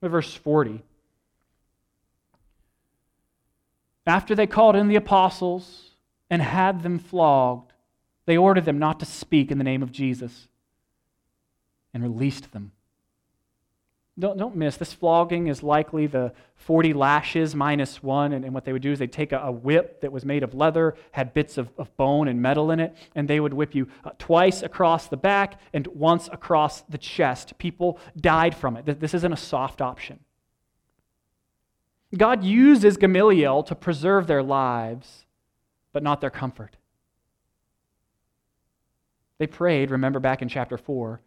Verse 0.00 0.34
40. 0.34 0.82
After 4.06 4.36
they 4.36 4.46
called 4.46 4.76
in 4.76 4.86
the 4.86 4.96
apostles 4.96 5.90
and 6.30 6.40
had 6.40 6.82
them 6.82 7.00
flogged, 7.00 7.72
they 8.26 8.36
ordered 8.36 8.64
them 8.64 8.78
not 8.78 9.00
to 9.00 9.06
speak 9.06 9.50
in 9.50 9.58
the 9.58 9.64
name 9.64 9.82
of 9.82 9.90
Jesus 9.90 10.48
and 11.92 12.02
released 12.02 12.52
them. 12.52 12.72
Don't, 14.18 14.38
don't 14.38 14.56
miss, 14.56 14.78
this 14.78 14.94
flogging 14.94 15.48
is 15.48 15.62
likely 15.62 16.06
the 16.06 16.32
40 16.56 16.94
lashes 16.94 17.54
minus 17.54 18.02
one. 18.02 18.32
And, 18.32 18.46
and 18.46 18.54
what 18.54 18.64
they 18.64 18.72
would 18.72 18.80
do 18.80 18.92
is 18.92 18.98
they'd 18.98 19.12
take 19.12 19.32
a, 19.32 19.38
a, 19.38 19.52
whip 19.52 20.00
that 20.00 20.10
was 20.10 20.24
made 20.24 20.42
of 20.42 20.54
leather, 20.54 20.94
had 21.12 21.34
bits 21.34 21.58
of, 21.58 21.68
of 21.76 21.94
bone 21.98 22.26
and 22.26 22.40
metal 22.40 22.70
in 22.70 22.80
it, 22.80 22.96
and 23.14 23.28
they 23.28 23.40
would 23.40 23.52
whip 23.52 23.74
you 23.74 23.88
uh, 24.04 24.10
twice 24.18 24.62
across 24.62 25.08
the 25.08 25.18
back 25.18 25.60
and 25.74 25.86
once 25.88 26.30
across 26.32 26.80
the 26.82 26.96
chest. 26.96 27.58
People 27.58 28.00
died 28.18 28.54
from 28.54 28.78
it. 28.78 29.00
This 29.00 29.12
isn't 29.12 29.32
a 29.32 29.36
soft 29.36 29.82
option. 29.82 30.20
God 32.16 32.42
uses 32.42 32.96
Gamaliel 32.96 33.64
to 33.64 33.74
preserve 33.74 34.26
their 34.26 34.42
lives, 34.42 35.26
but 35.92 36.02
not 36.02 36.22
their 36.22 36.30
comfort. 36.30 36.76
They 39.38 39.46
prayed, 39.46 39.90
remember 39.90 40.20
back 40.20 40.40
in 40.40 40.48
chapter 40.48 40.78
4, 40.78 41.20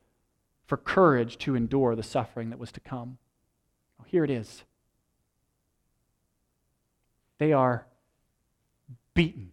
for 0.70 0.78
courage 0.78 1.40
to 1.40 1.56
endure 1.56 1.96
the 1.96 2.04
suffering 2.04 2.52
that 2.52 2.60
was 2.60 2.72
to 2.72 2.80
come. 2.80 3.18
Well, 3.98 4.06
here 4.08 4.24
it 4.24 4.30
is. 4.30 4.64
They 7.40 7.54
are 7.54 7.88
beaten 9.16 9.52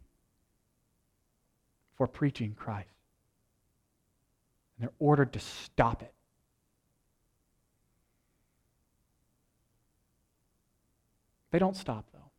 for 1.97 2.07
preaching 2.07 2.53
Christ. 2.55 2.91
And 4.77 4.85
they're 4.85 4.95
ordered 4.99 5.33
to 5.33 5.41
stop 5.41 6.03
it. 6.03 6.13
They 11.51 11.59
don't 11.59 11.77
stop, 11.77 12.05
though. 12.13 12.31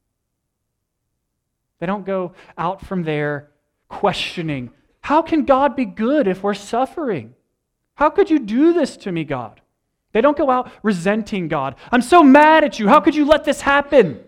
They 1.79 1.87
don't 1.87 2.05
go 2.05 2.33
out 2.59 2.85
from 2.85 3.01
there 3.01 3.49
questioning 3.89 4.69
how 5.01 5.21
can 5.21 5.45
God 5.45 5.75
be 5.75 5.85
good 5.85 6.27
if 6.27 6.43
we're 6.43 6.53
suffering? 6.53 7.33
How 7.97 8.11
could 8.11 8.29
you 8.29 8.37
do 8.39 8.73
this 8.73 8.95
to 8.97 9.11
me, 9.11 9.23
God? 9.23 9.59
They 10.13 10.21
don't 10.21 10.37
go 10.37 10.51
out 10.51 10.71
resenting 10.83 11.47
God. 11.47 11.75
I'm 11.91 12.03
so 12.03 12.23
mad 12.23 12.63
at 12.63 12.79
you. 12.79 12.87
How 12.87 12.99
could 12.99 13.15
you 13.15 13.25
let 13.25 13.43
this 13.43 13.59
happen? 13.59 14.23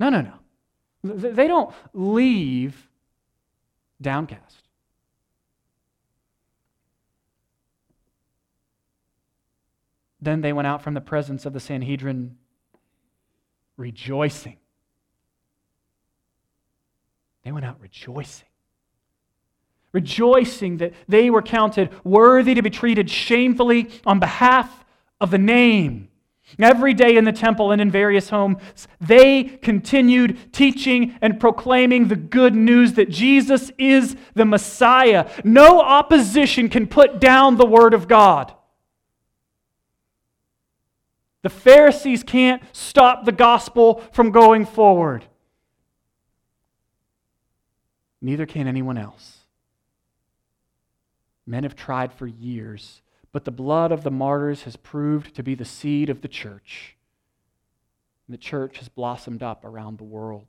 No, 0.00 0.08
no, 0.08 0.22
no. 0.22 0.34
They 1.04 1.46
don't 1.46 1.72
leave 1.92 2.88
downcast. 4.00 4.62
Then 10.20 10.40
they 10.40 10.52
went 10.52 10.66
out 10.66 10.82
from 10.82 10.94
the 10.94 11.00
presence 11.00 11.44
of 11.44 11.52
the 11.52 11.60
Sanhedrin 11.60 12.38
rejoicing. 13.76 14.56
They 17.44 17.52
went 17.52 17.66
out 17.66 17.80
rejoicing 17.80 18.48
rejoicing 19.92 20.78
that 20.78 20.92
they 21.06 21.30
were 21.30 21.42
counted 21.42 21.90
worthy 22.04 22.54
to 22.54 22.62
be 22.62 22.70
treated 22.70 23.10
shamefully 23.10 23.90
on 24.06 24.18
behalf 24.18 24.84
of 25.20 25.30
the 25.30 25.38
name. 25.38 26.08
Every 26.58 26.92
day 26.92 27.16
in 27.16 27.24
the 27.24 27.32
temple 27.32 27.70
and 27.70 27.80
in 27.80 27.90
various 27.90 28.28
homes, 28.28 28.88
they 29.00 29.44
continued 29.44 30.52
teaching 30.52 31.16
and 31.22 31.40
proclaiming 31.40 32.08
the 32.08 32.16
good 32.16 32.54
news 32.54 32.94
that 32.94 33.08
Jesus 33.08 33.70
is 33.78 34.16
the 34.34 34.44
Messiah. 34.44 35.30
No 35.44 35.80
opposition 35.80 36.68
can 36.68 36.86
put 36.86 37.20
down 37.20 37.56
the 37.56 37.66
Word 37.66 37.94
of 37.94 38.06
God. 38.06 38.52
The 41.42 41.50
Pharisees 41.50 42.22
can't 42.22 42.62
stop 42.72 43.24
the 43.24 43.32
gospel 43.32 44.02
from 44.12 44.30
going 44.30 44.66
forward. 44.66 45.24
Neither 48.20 48.46
can 48.46 48.68
anyone 48.68 48.98
else. 48.98 49.41
Men 51.46 51.64
have 51.64 51.74
tried 51.74 52.12
for 52.12 52.26
years, 52.26 53.02
but 53.32 53.44
the 53.44 53.50
blood 53.50 53.92
of 53.92 54.04
the 54.04 54.10
martyrs 54.10 54.62
has 54.62 54.76
proved 54.76 55.34
to 55.34 55.42
be 55.42 55.54
the 55.54 55.64
seed 55.64 56.08
of 56.08 56.20
the 56.20 56.28
church. 56.28 56.96
And 58.26 58.34
the 58.34 58.38
church 58.38 58.78
has 58.78 58.88
blossomed 58.88 59.42
up 59.42 59.64
around 59.64 59.98
the 59.98 60.04
world. 60.04 60.46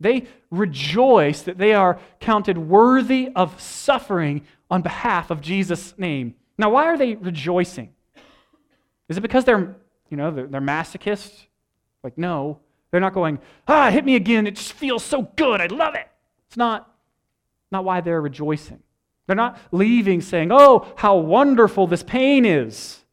They 0.00 0.26
rejoice 0.50 1.42
that 1.42 1.58
they 1.58 1.74
are 1.74 1.98
counted 2.20 2.56
worthy 2.56 3.30
of 3.34 3.60
suffering 3.60 4.42
on 4.70 4.82
behalf 4.82 5.30
of 5.30 5.40
Jesus' 5.40 5.94
name. 5.98 6.34
Now, 6.56 6.70
why 6.70 6.84
are 6.84 6.96
they 6.96 7.16
rejoicing? 7.16 7.92
Is 9.08 9.16
it 9.16 9.22
because 9.22 9.44
they're, 9.44 9.76
you 10.08 10.16
know, 10.16 10.30
they're, 10.30 10.46
they're 10.46 10.60
masochists? 10.60 11.46
Like, 12.04 12.16
no. 12.16 12.60
They're 12.90 13.00
not 13.00 13.12
going, 13.12 13.38
ah, 13.66 13.90
hit 13.90 14.04
me 14.04 14.14
again. 14.14 14.46
It 14.46 14.56
just 14.56 14.72
feels 14.72 15.04
so 15.04 15.22
good. 15.36 15.60
I 15.60 15.66
love 15.66 15.94
it. 15.94 16.08
It's 16.46 16.56
not, 16.56 16.90
not 17.70 17.84
why 17.84 18.00
they're 18.00 18.20
rejoicing. 18.20 18.82
They're 19.28 19.36
not 19.36 19.60
leaving 19.70 20.20
saying, 20.20 20.50
oh, 20.50 20.92
how 20.96 21.18
wonderful 21.18 21.86
this 21.86 22.02
pain 22.02 22.44
is 22.44 23.04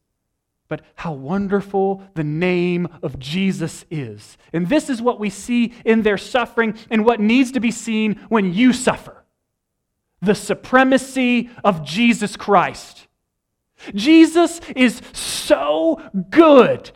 but 0.68 0.80
how 0.96 1.12
wonderful 1.12 2.02
the 2.14 2.24
name 2.24 2.88
of 3.02 3.18
Jesus 3.18 3.84
is. 3.90 4.36
And 4.52 4.68
this 4.68 4.90
is 4.90 5.00
what 5.00 5.20
we 5.20 5.30
see 5.30 5.72
in 5.84 6.02
their 6.02 6.18
suffering 6.18 6.76
and 6.90 7.04
what 7.04 7.20
needs 7.20 7.52
to 7.52 7.60
be 7.60 7.70
seen 7.70 8.20
when 8.28 8.52
you 8.52 8.72
suffer 8.72 9.24
the 10.20 10.34
supremacy 10.34 11.50
of 11.62 11.84
Jesus 11.84 12.36
Christ. 12.36 13.06
Jesus 13.94 14.60
is 14.74 15.00
so 15.12 16.00
good 16.30 16.90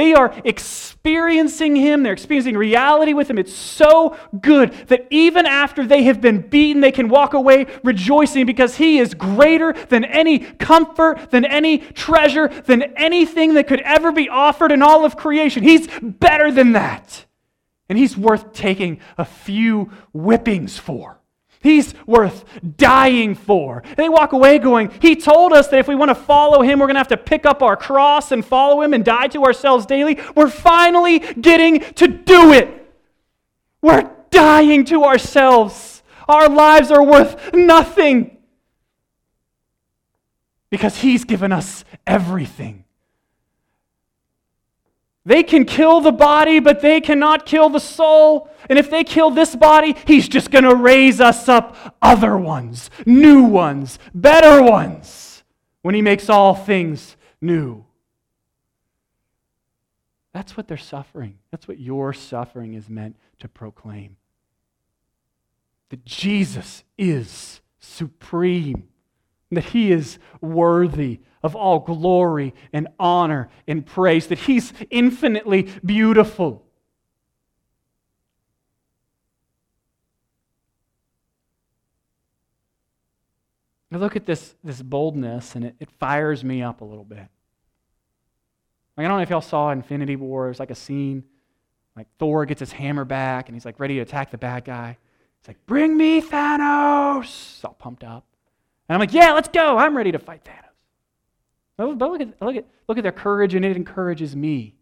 they 0.00 0.14
are 0.14 0.34
experiencing 0.44 1.76
Him, 1.76 2.02
they're 2.02 2.14
experiencing 2.14 2.56
reality 2.56 3.12
with 3.12 3.28
Him. 3.28 3.38
It's 3.38 3.54
so 3.54 4.16
good 4.40 4.72
that 4.88 5.06
even 5.10 5.46
after 5.46 5.86
they 5.86 6.04
have 6.04 6.20
been 6.20 6.40
beaten, 6.40 6.80
they 6.80 6.92
can 6.92 7.08
walk 7.08 7.34
away 7.34 7.66
rejoicing 7.84 8.46
because 8.46 8.76
He 8.76 8.98
is 8.98 9.14
greater 9.14 9.72
than 9.72 10.04
any 10.04 10.38
comfort, 10.38 11.30
than 11.30 11.44
any 11.44 11.78
treasure, 11.78 12.48
than 12.48 12.82
anything 12.96 13.54
that 13.54 13.68
could 13.68 13.82
ever 13.82 14.10
be 14.10 14.28
offered 14.28 14.72
in 14.72 14.82
all 14.82 15.04
of 15.04 15.16
creation. 15.16 15.62
He's 15.62 15.86
better 16.02 16.50
than 16.50 16.72
that. 16.72 17.26
And 17.88 17.98
He's 17.98 18.16
worth 18.16 18.52
taking 18.52 19.00
a 19.18 19.24
few 19.24 19.92
whippings 20.14 20.78
for. 20.78 21.19
He's 21.62 21.94
worth 22.06 22.44
dying 22.78 23.34
for. 23.34 23.82
They 23.96 24.08
walk 24.08 24.32
away 24.32 24.58
going, 24.58 24.90
He 25.00 25.14
told 25.14 25.52
us 25.52 25.68
that 25.68 25.78
if 25.78 25.88
we 25.88 25.94
want 25.94 26.08
to 26.08 26.14
follow 26.14 26.62
Him, 26.62 26.78
we're 26.78 26.86
going 26.86 26.94
to 26.94 27.00
have 27.00 27.08
to 27.08 27.18
pick 27.18 27.44
up 27.44 27.62
our 27.62 27.76
cross 27.76 28.32
and 28.32 28.44
follow 28.44 28.80
Him 28.80 28.94
and 28.94 29.04
die 29.04 29.28
to 29.28 29.44
ourselves 29.44 29.84
daily. 29.84 30.18
We're 30.34 30.48
finally 30.48 31.18
getting 31.18 31.80
to 31.94 32.08
do 32.08 32.54
it. 32.54 32.92
We're 33.82 34.10
dying 34.30 34.86
to 34.86 35.04
ourselves. 35.04 36.02
Our 36.28 36.48
lives 36.48 36.90
are 36.90 37.04
worth 37.04 37.52
nothing 37.52 38.38
because 40.70 40.96
He's 40.96 41.24
given 41.24 41.52
us 41.52 41.84
everything. 42.06 42.84
They 45.24 45.42
can 45.42 45.64
kill 45.64 46.00
the 46.00 46.12
body, 46.12 46.60
but 46.60 46.80
they 46.80 47.00
cannot 47.00 47.44
kill 47.44 47.68
the 47.68 47.78
soul. 47.78 48.48
And 48.68 48.78
if 48.78 48.90
they 48.90 49.04
kill 49.04 49.30
this 49.30 49.54
body, 49.54 49.94
he's 50.06 50.28
just 50.28 50.50
going 50.50 50.64
to 50.64 50.74
raise 50.74 51.20
us 51.20 51.48
up 51.48 51.96
other 52.00 52.36
ones, 52.38 52.90
new 53.04 53.44
ones, 53.44 53.98
better 54.14 54.62
ones, 54.62 55.42
when 55.82 55.94
he 55.94 56.02
makes 56.02 56.30
all 56.30 56.54
things 56.54 57.16
new. 57.40 57.84
That's 60.32 60.56
what 60.56 60.68
they're 60.68 60.76
suffering. 60.76 61.38
That's 61.50 61.66
what 61.66 61.80
your 61.80 62.12
suffering 62.12 62.74
is 62.74 62.88
meant 62.88 63.16
to 63.40 63.48
proclaim. 63.48 64.16
That 65.88 66.04
Jesus 66.04 66.84
is 66.96 67.60
supreme, 67.80 68.88
that 69.50 69.64
he 69.64 69.92
is 69.92 70.18
worthy 70.40 71.20
of 71.42 71.56
all 71.56 71.80
glory 71.80 72.54
and 72.72 72.88
honor 72.98 73.48
and 73.66 73.84
praise, 73.84 74.26
that 74.28 74.38
He's 74.38 74.72
infinitely 74.90 75.68
beautiful. 75.84 76.66
I 83.92 83.96
look 83.96 84.14
at 84.14 84.24
this, 84.24 84.54
this 84.62 84.80
boldness 84.82 85.56
and 85.56 85.64
it, 85.64 85.74
it 85.80 85.90
fires 85.98 86.44
me 86.44 86.62
up 86.62 86.80
a 86.80 86.84
little 86.84 87.04
bit. 87.04 87.26
Like, 88.96 89.04
I 89.04 89.08
don't 89.08 89.16
know 89.16 89.22
if 89.22 89.30
y'all 89.30 89.40
saw 89.40 89.70
Infinity 89.70 90.14
War. 90.14 90.54
Like 90.58 90.70
a 90.70 90.76
scene. 90.76 91.24
Like 91.96 92.06
Thor 92.18 92.46
gets 92.46 92.60
his 92.60 92.70
hammer 92.70 93.04
back 93.04 93.48
and 93.48 93.56
he's 93.56 93.64
like 93.64 93.80
ready 93.80 93.96
to 93.96 94.00
attack 94.00 94.30
the 94.30 94.38
bad 94.38 94.64
guy. 94.64 94.96
He's 95.40 95.48
like, 95.48 95.66
Bring 95.66 95.96
me 95.96 96.20
Thanos! 96.22 97.64
All 97.64 97.74
pumped 97.74 98.04
up. 98.04 98.29
And 98.90 98.96
I'm 98.96 99.00
like, 99.00 99.14
Yeah, 99.14 99.34
let's 99.34 99.48
go. 99.48 99.78
I'm 99.78 99.96
ready 99.96 100.10
to 100.10 100.18
fight 100.18 100.42
Thanos. 100.44 100.56
But 101.76 102.10
look 102.10 102.20
at, 102.20 102.42
look, 102.42 102.56
at, 102.56 102.66
look 102.88 102.98
at 102.98 103.02
their 103.02 103.12
courage, 103.12 103.54
and 103.54 103.64
it 103.64 103.76
encourages 103.76 104.34
me. 104.34 104.74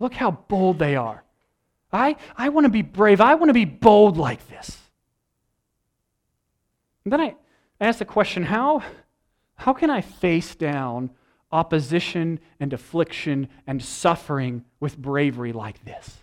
Look 0.00 0.14
how 0.14 0.32
bold 0.32 0.80
they 0.80 0.96
are. 0.96 1.22
I, 1.92 2.16
I 2.36 2.48
want 2.48 2.64
to 2.64 2.68
be 2.68 2.82
brave. 2.82 3.20
I 3.20 3.36
want 3.36 3.50
to 3.50 3.54
be 3.54 3.64
bold 3.64 4.16
like 4.16 4.48
this. 4.48 4.76
And 7.04 7.12
then 7.12 7.20
I, 7.20 7.36
ask 7.80 8.00
the 8.00 8.04
question 8.04 8.42
how, 8.42 8.82
how 9.54 9.72
can 9.72 9.88
I 9.88 10.00
face 10.00 10.56
down 10.56 11.10
opposition 11.52 12.40
and 12.58 12.72
affliction 12.72 13.48
and 13.64 13.80
suffering 13.80 14.64
with 14.80 14.98
bravery 14.98 15.52
like 15.52 15.84
this? 15.84 16.18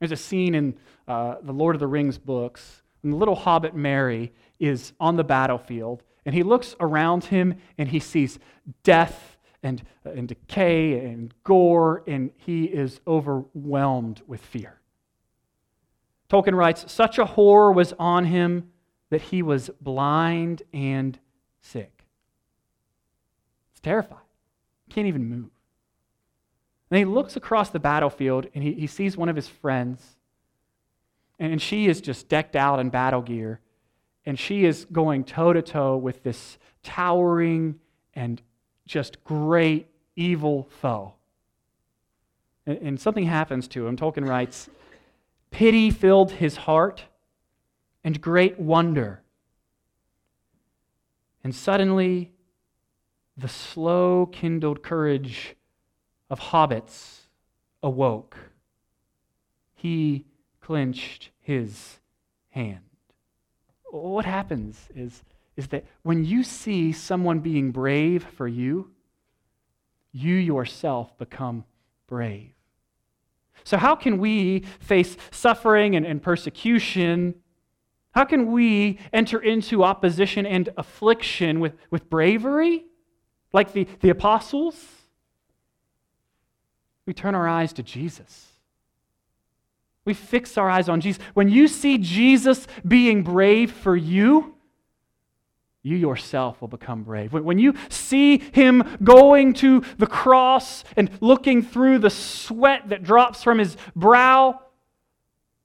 There's 0.00 0.12
a 0.12 0.16
scene 0.16 0.56
in 0.56 0.74
uh, 1.06 1.36
the 1.40 1.52
Lord 1.52 1.76
of 1.76 1.80
the 1.80 1.86
Rings 1.86 2.18
books 2.18 2.82
when 3.06 3.12
the 3.12 3.18
little 3.18 3.36
hobbit 3.36 3.72
Merry 3.72 4.32
is 4.58 4.92
on 4.98 5.14
the 5.14 5.22
battlefield, 5.22 6.02
and 6.24 6.34
he 6.34 6.42
looks 6.42 6.74
around 6.80 7.22
him 7.26 7.54
and 7.78 7.88
he 7.88 8.00
sees 8.00 8.40
death 8.82 9.38
and, 9.62 9.84
uh, 10.04 10.10
and 10.10 10.26
decay 10.26 10.98
and 10.98 11.32
gore, 11.44 12.02
and 12.08 12.32
he 12.36 12.64
is 12.64 13.00
overwhelmed 13.06 14.22
with 14.26 14.40
fear. 14.40 14.80
Tolkien 16.28 16.56
writes 16.56 16.92
Such 16.92 17.18
a 17.18 17.24
horror 17.24 17.70
was 17.70 17.94
on 17.96 18.24
him 18.24 18.72
that 19.10 19.22
he 19.22 19.40
was 19.40 19.70
blind 19.80 20.64
and 20.72 21.16
sick. 21.60 22.06
It's 23.70 23.80
terrifying. 23.80 24.20
Can't 24.90 25.06
even 25.06 25.28
move. 25.28 25.50
And 26.90 26.98
he 26.98 27.04
looks 27.04 27.36
across 27.36 27.70
the 27.70 27.78
battlefield 27.78 28.48
and 28.52 28.64
he, 28.64 28.72
he 28.72 28.88
sees 28.88 29.16
one 29.16 29.28
of 29.28 29.36
his 29.36 29.46
friends, 29.46 30.16
and 31.38 31.60
she 31.60 31.86
is 31.86 32.00
just 32.00 32.28
decked 32.28 32.56
out 32.56 32.78
in 32.78 32.88
battle 32.88 33.22
gear 33.22 33.60
and 34.26 34.38
she 34.38 34.64
is 34.64 34.86
going 34.90 35.24
toe 35.24 35.52
to 35.52 35.62
toe 35.62 35.96
with 35.96 36.24
this 36.24 36.58
towering 36.82 37.78
and 38.14 38.42
just 38.84 39.22
great 39.22 39.88
evil 40.16 40.68
foe. 40.80 41.14
And, 42.66 42.78
and 42.78 43.00
something 43.00 43.24
happens 43.24 43.68
to 43.68 43.86
him. 43.86 43.96
Tolkien 43.96 44.28
writes 44.28 44.68
Pity 45.52 45.90
filled 45.90 46.32
his 46.32 46.56
heart 46.56 47.04
and 48.02 48.20
great 48.20 48.58
wonder. 48.58 49.22
And 51.44 51.54
suddenly, 51.54 52.32
the 53.36 53.48
slow 53.48 54.26
kindled 54.26 54.82
courage 54.82 55.54
of 56.28 56.40
hobbits 56.40 57.20
awoke. 57.82 58.36
He 59.74 60.24
clenched 60.66 61.30
his 61.40 62.00
hand 62.50 62.86
what 63.90 64.24
happens 64.24 64.88
is, 64.94 65.22
is 65.56 65.68
that 65.68 65.84
when 66.02 66.24
you 66.24 66.42
see 66.42 66.92
someone 66.92 67.40
being 67.40 67.70
brave 67.70 68.24
for 68.24 68.48
you, 68.48 68.90
you 70.12 70.34
yourself 70.34 71.16
become 71.18 71.64
brave. 72.06 72.52
So, 73.64 73.76
how 73.76 73.96
can 73.96 74.18
we 74.18 74.60
face 74.80 75.16
suffering 75.30 75.96
and, 75.96 76.06
and 76.06 76.22
persecution? 76.22 77.34
How 78.12 78.24
can 78.24 78.52
we 78.52 78.98
enter 79.12 79.40
into 79.40 79.82
opposition 79.82 80.46
and 80.46 80.68
affliction 80.76 81.60
with, 81.60 81.74
with 81.90 82.08
bravery, 82.08 82.84
like 83.52 83.72
the, 83.72 83.86
the 84.00 84.10
apostles? 84.10 84.76
We 87.06 87.12
turn 87.12 87.34
our 87.34 87.48
eyes 87.48 87.72
to 87.74 87.82
Jesus. 87.82 88.46
We 90.06 90.14
fix 90.14 90.56
our 90.56 90.70
eyes 90.70 90.88
on 90.88 91.02
Jesus. 91.02 91.22
When 91.34 91.50
you 91.50 91.68
see 91.68 91.98
Jesus 91.98 92.66
being 92.86 93.22
brave 93.22 93.72
for 93.72 93.94
you, 93.94 94.54
you 95.82 95.96
yourself 95.96 96.60
will 96.60 96.68
become 96.68 97.02
brave. 97.02 97.32
When 97.32 97.58
you 97.58 97.74
see 97.88 98.38
him 98.38 98.98
going 99.04 99.52
to 99.54 99.82
the 99.98 100.06
cross 100.06 100.84
and 100.96 101.10
looking 101.20 101.62
through 101.62 101.98
the 101.98 102.10
sweat 102.10 102.88
that 102.88 103.02
drops 103.02 103.42
from 103.42 103.58
his 103.58 103.76
brow 103.94 104.60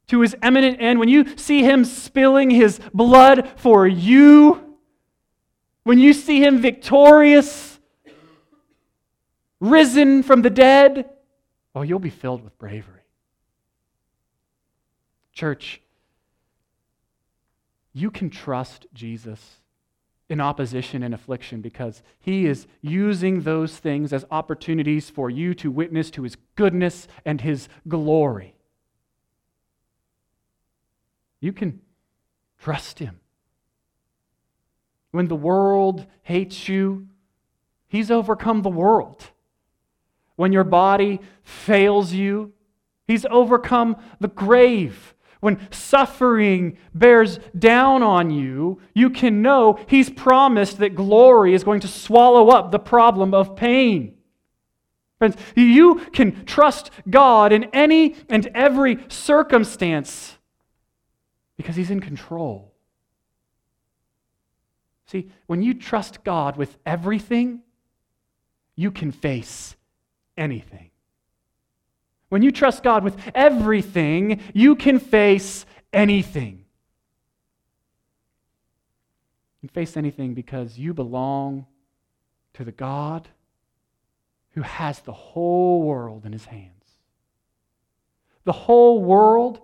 to 0.08 0.22
his 0.22 0.36
eminent 0.42 0.82
end, 0.82 1.00
when 1.00 1.10
you 1.10 1.38
see 1.38 1.64
him 1.64 1.86
spilling 1.86 2.50
his 2.50 2.80
blood 2.94 3.50
for 3.56 3.88
you, 3.88 4.78
when 5.84 5.98
you 5.98 6.14
see 6.14 6.44
him 6.44 6.60
victorious, 6.60 7.80
risen 9.60 10.22
from 10.24 10.42
the 10.42 10.50
dead, 10.50 11.10
oh, 11.74 11.82
you'll 11.82 12.00
be 12.00 12.10
filled 12.10 12.44
with 12.44 12.58
bravery. 12.60 13.01
Church, 15.34 15.82
you 17.94 18.12
can 18.12 18.30
trust 18.30 18.88
Jesus 18.94 19.58
in 20.30 20.40
opposition 20.40 21.04
and 21.04 21.14
affliction 21.14 21.60
because 21.60 22.02
he 22.20 22.46
is 22.46 22.66
using 22.82 23.42
those 23.42 23.78
things 23.78 24.14
as 24.14 24.24
opportunities 24.32 25.10
for 25.10 25.30
you 25.30 25.54
to 25.54 25.70
witness 25.70 26.10
to 26.12 26.24
his 26.24 26.38
goodness 26.56 27.08
and 27.26 27.42
his 27.42 27.68
glory. 27.88 28.56
You 31.42 31.52
can 31.52 31.82
trust 32.60 33.00
him. 33.00 33.20
When 35.12 35.28
the 35.28 35.36
world 35.36 36.06
hates 36.24 36.70
you, 36.70 37.08
he's 37.90 38.10
overcome 38.10 38.62
the 38.62 38.70
world. 38.70 39.32
When 40.38 40.54
your 40.54 40.64
body 40.64 41.20
fails 41.44 42.14
you, 42.14 42.54
he's 43.06 43.26
overcome 43.26 43.98
the 44.22 44.30
grave. 44.30 45.14
When 45.42 45.60
suffering 45.72 46.78
bears 46.94 47.40
down 47.58 48.04
on 48.04 48.30
you, 48.30 48.80
you 48.94 49.10
can 49.10 49.42
know 49.42 49.80
He's 49.88 50.10
promised 50.10 50.78
that 50.78 50.96
glory 50.96 51.54
is 51.54 51.64
going 51.64 51.82
to 51.82 51.88
swallow 51.88 52.50
up 52.50 52.72
the 52.72 52.80
problem 52.80 53.34
of 53.34 53.56
pain. 53.56 54.16
Friends, 55.18 55.36
you 55.56 55.96
can 56.14 56.46
trust 56.46 56.92
God 57.10 57.52
in 57.52 57.66
any 57.74 58.16
and 58.30 58.48
every 58.54 59.00
circumstance 59.10 60.38
because 61.58 61.76
He's 61.76 61.92
in 61.92 62.02
control. 62.02 62.72
See, 65.08 65.30
when 65.48 65.64
you 65.64 65.74
trust 65.74 66.24
God 66.24 66.56
with 66.56 66.78
everything, 66.86 67.62
you 68.76 68.92
can 68.92 69.12
face 69.12 69.76
anything. 70.38 70.91
When 72.32 72.42
you 72.44 72.54
trust 72.54 72.82
God 72.82 73.04
with 73.04 73.18
everything, 73.36 74.40
you 74.54 74.78
can 74.78 75.00
face 75.00 75.66
anything. 75.92 76.64
You 79.62 79.68
can 79.68 79.74
face 79.74 79.98
anything 79.98 80.34
because 80.34 80.80
you 80.80 80.94
belong 80.94 81.66
to 82.54 82.64
the 82.64 82.72
God 82.72 83.28
who 84.52 84.62
has 84.62 85.02
the 85.02 85.12
whole 85.12 85.82
world 85.84 86.26
in 86.26 86.32
his 86.32 86.46
hands. 86.46 86.86
The 88.46 88.54
whole 88.54 89.04
world 89.04 89.60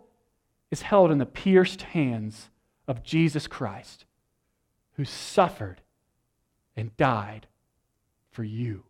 is 0.70 0.82
held 0.82 1.10
in 1.10 1.20
the 1.20 1.26
pierced 1.26 1.84
hands 1.84 2.50
of 2.86 3.02
Jesus 3.02 3.48
Christ, 3.48 4.04
who 4.98 5.06
suffered 5.06 5.80
and 6.76 6.98
died 6.98 7.48
for 8.30 8.44
you. 8.44 8.84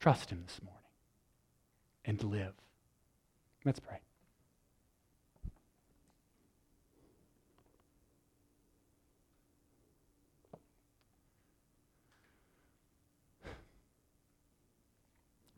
Trust 0.00 0.30
him 0.30 0.42
this 0.44 0.60
morning 0.64 0.79
and 2.04 2.22
live. 2.22 2.54
Let's 3.64 3.80
pray. 3.80 3.98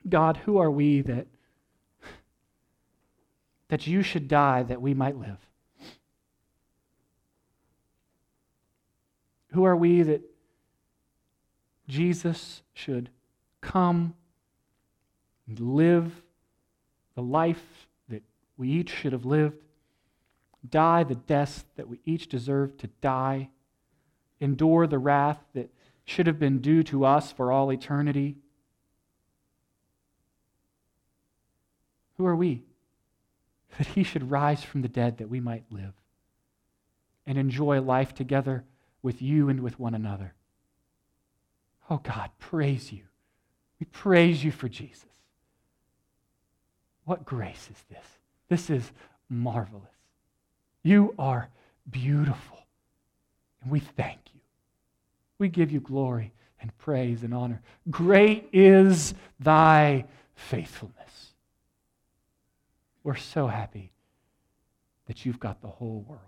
God, 0.09 0.36
who 0.38 0.59
are 0.59 0.70
we 0.70 1.01
that, 1.03 1.26
that 3.68 3.86
you 3.86 4.03
should 4.03 4.28
die 4.28 4.62
that 4.62 4.82
we 4.82 4.95
might 4.95 5.16
live? 5.16 5.38
Who 9.53 9.64
are 9.64 9.76
we 9.76 10.03
that 10.03 10.22
Jesus 11.88 12.62
should 12.74 13.11
come 13.61 14.14
and 15.47 15.61
live 15.61 16.22
the 17.14 17.22
life 17.22 17.88
that 18.08 18.22
we 18.56 18.68
each 18.68 18.90
should 18.90 19.12
have 19.12 19.24
lived, 19.24 19.62
die 20.68 21.04
the 21.04 21.14
death 21.14 21.64
that 21.76 21.88
we 21.88 22.00
each 22.04 22.28
deserve 22.28 22.76
to 22.78 22.86
die, 23.00 23.50
endure 24.40 24.86
the 24.86 24.98
wrath 24.98 25.38
that 25.54 25.70
should 26.04 26.26
have 26.26 26.38
been 26.38 26.60
due 26.60 26.82
to 26.82 27.04
us 27.04 27.32
for 27.32 27.52
all 27.52 27.70
eternity. 27.70 28.36
Who 32.16 32.26
are 32.26 32.36
we? 32.36 32.62
That 33.78 33.86
he 33.86 34.02
should 34.02 34.30
rise 34.30 34.62
from 34.62 34.82
the 34.82 34.88
dead 34.88 35.16
that 35.16 35.30
we 35.30 35.40
might 35.40 35.64
live 35.70 35.94
and 37.26 37.38
enjoy 37.38 37.80
life 37.80 38.14
together 38.14 38.64
with 39.00 39.22
you 39.22 39.48
and 39.48 39.60
with 39.60 39.80
one 39.80 39.94
another. 39.94 40.34
Oh 41.88 41.96
God, 41.96 42.30
praise 42.38 42.92
you. 42.92 43.04
We 43.80 43.86
praise 43.86 44.44
you 44.44 44.52
for 44.52 44.68
Jesus. 44.68 45.11
What 47.05 47.24
grace 47.24 47.68
is 47.70 47.82
this? 47.90 48.07
This 48.48 48.70
is 48.70 48.90
marvelous. 49.28 49.82
You 50.82 51.14
are 51.18 51.48
beautiful. 51.90 52.59
And 53.62 53.70
we 53.70 53.80
thank 53.80 54.20
you. 54.34 54.40
We 55.38 55.48
give 55.48 55.72
you 55.72 55.80
glory 55.80 56.32
and 56.61 56.76
praise 56.78 57.22
and 57.22 57.34
honor. 57.34 57.61
Great 57.90 58.48
is 58.53 59.14
thy 59.40 60.07
faithfulness. 60.34 61.32
We're 63.03 63.16
so 63.16 63.48
happy 63.48 63.92
that 65.07 65.26
you've 65.26 65.40
got 65.40 65.61
the 65.61 65.68
whole 65.68 66.05
world 66.09 66.20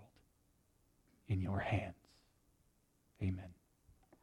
in 1.27 1.41
your 1.41 1.59
hands. 1.59 1.95
Amen. 3.21 3.54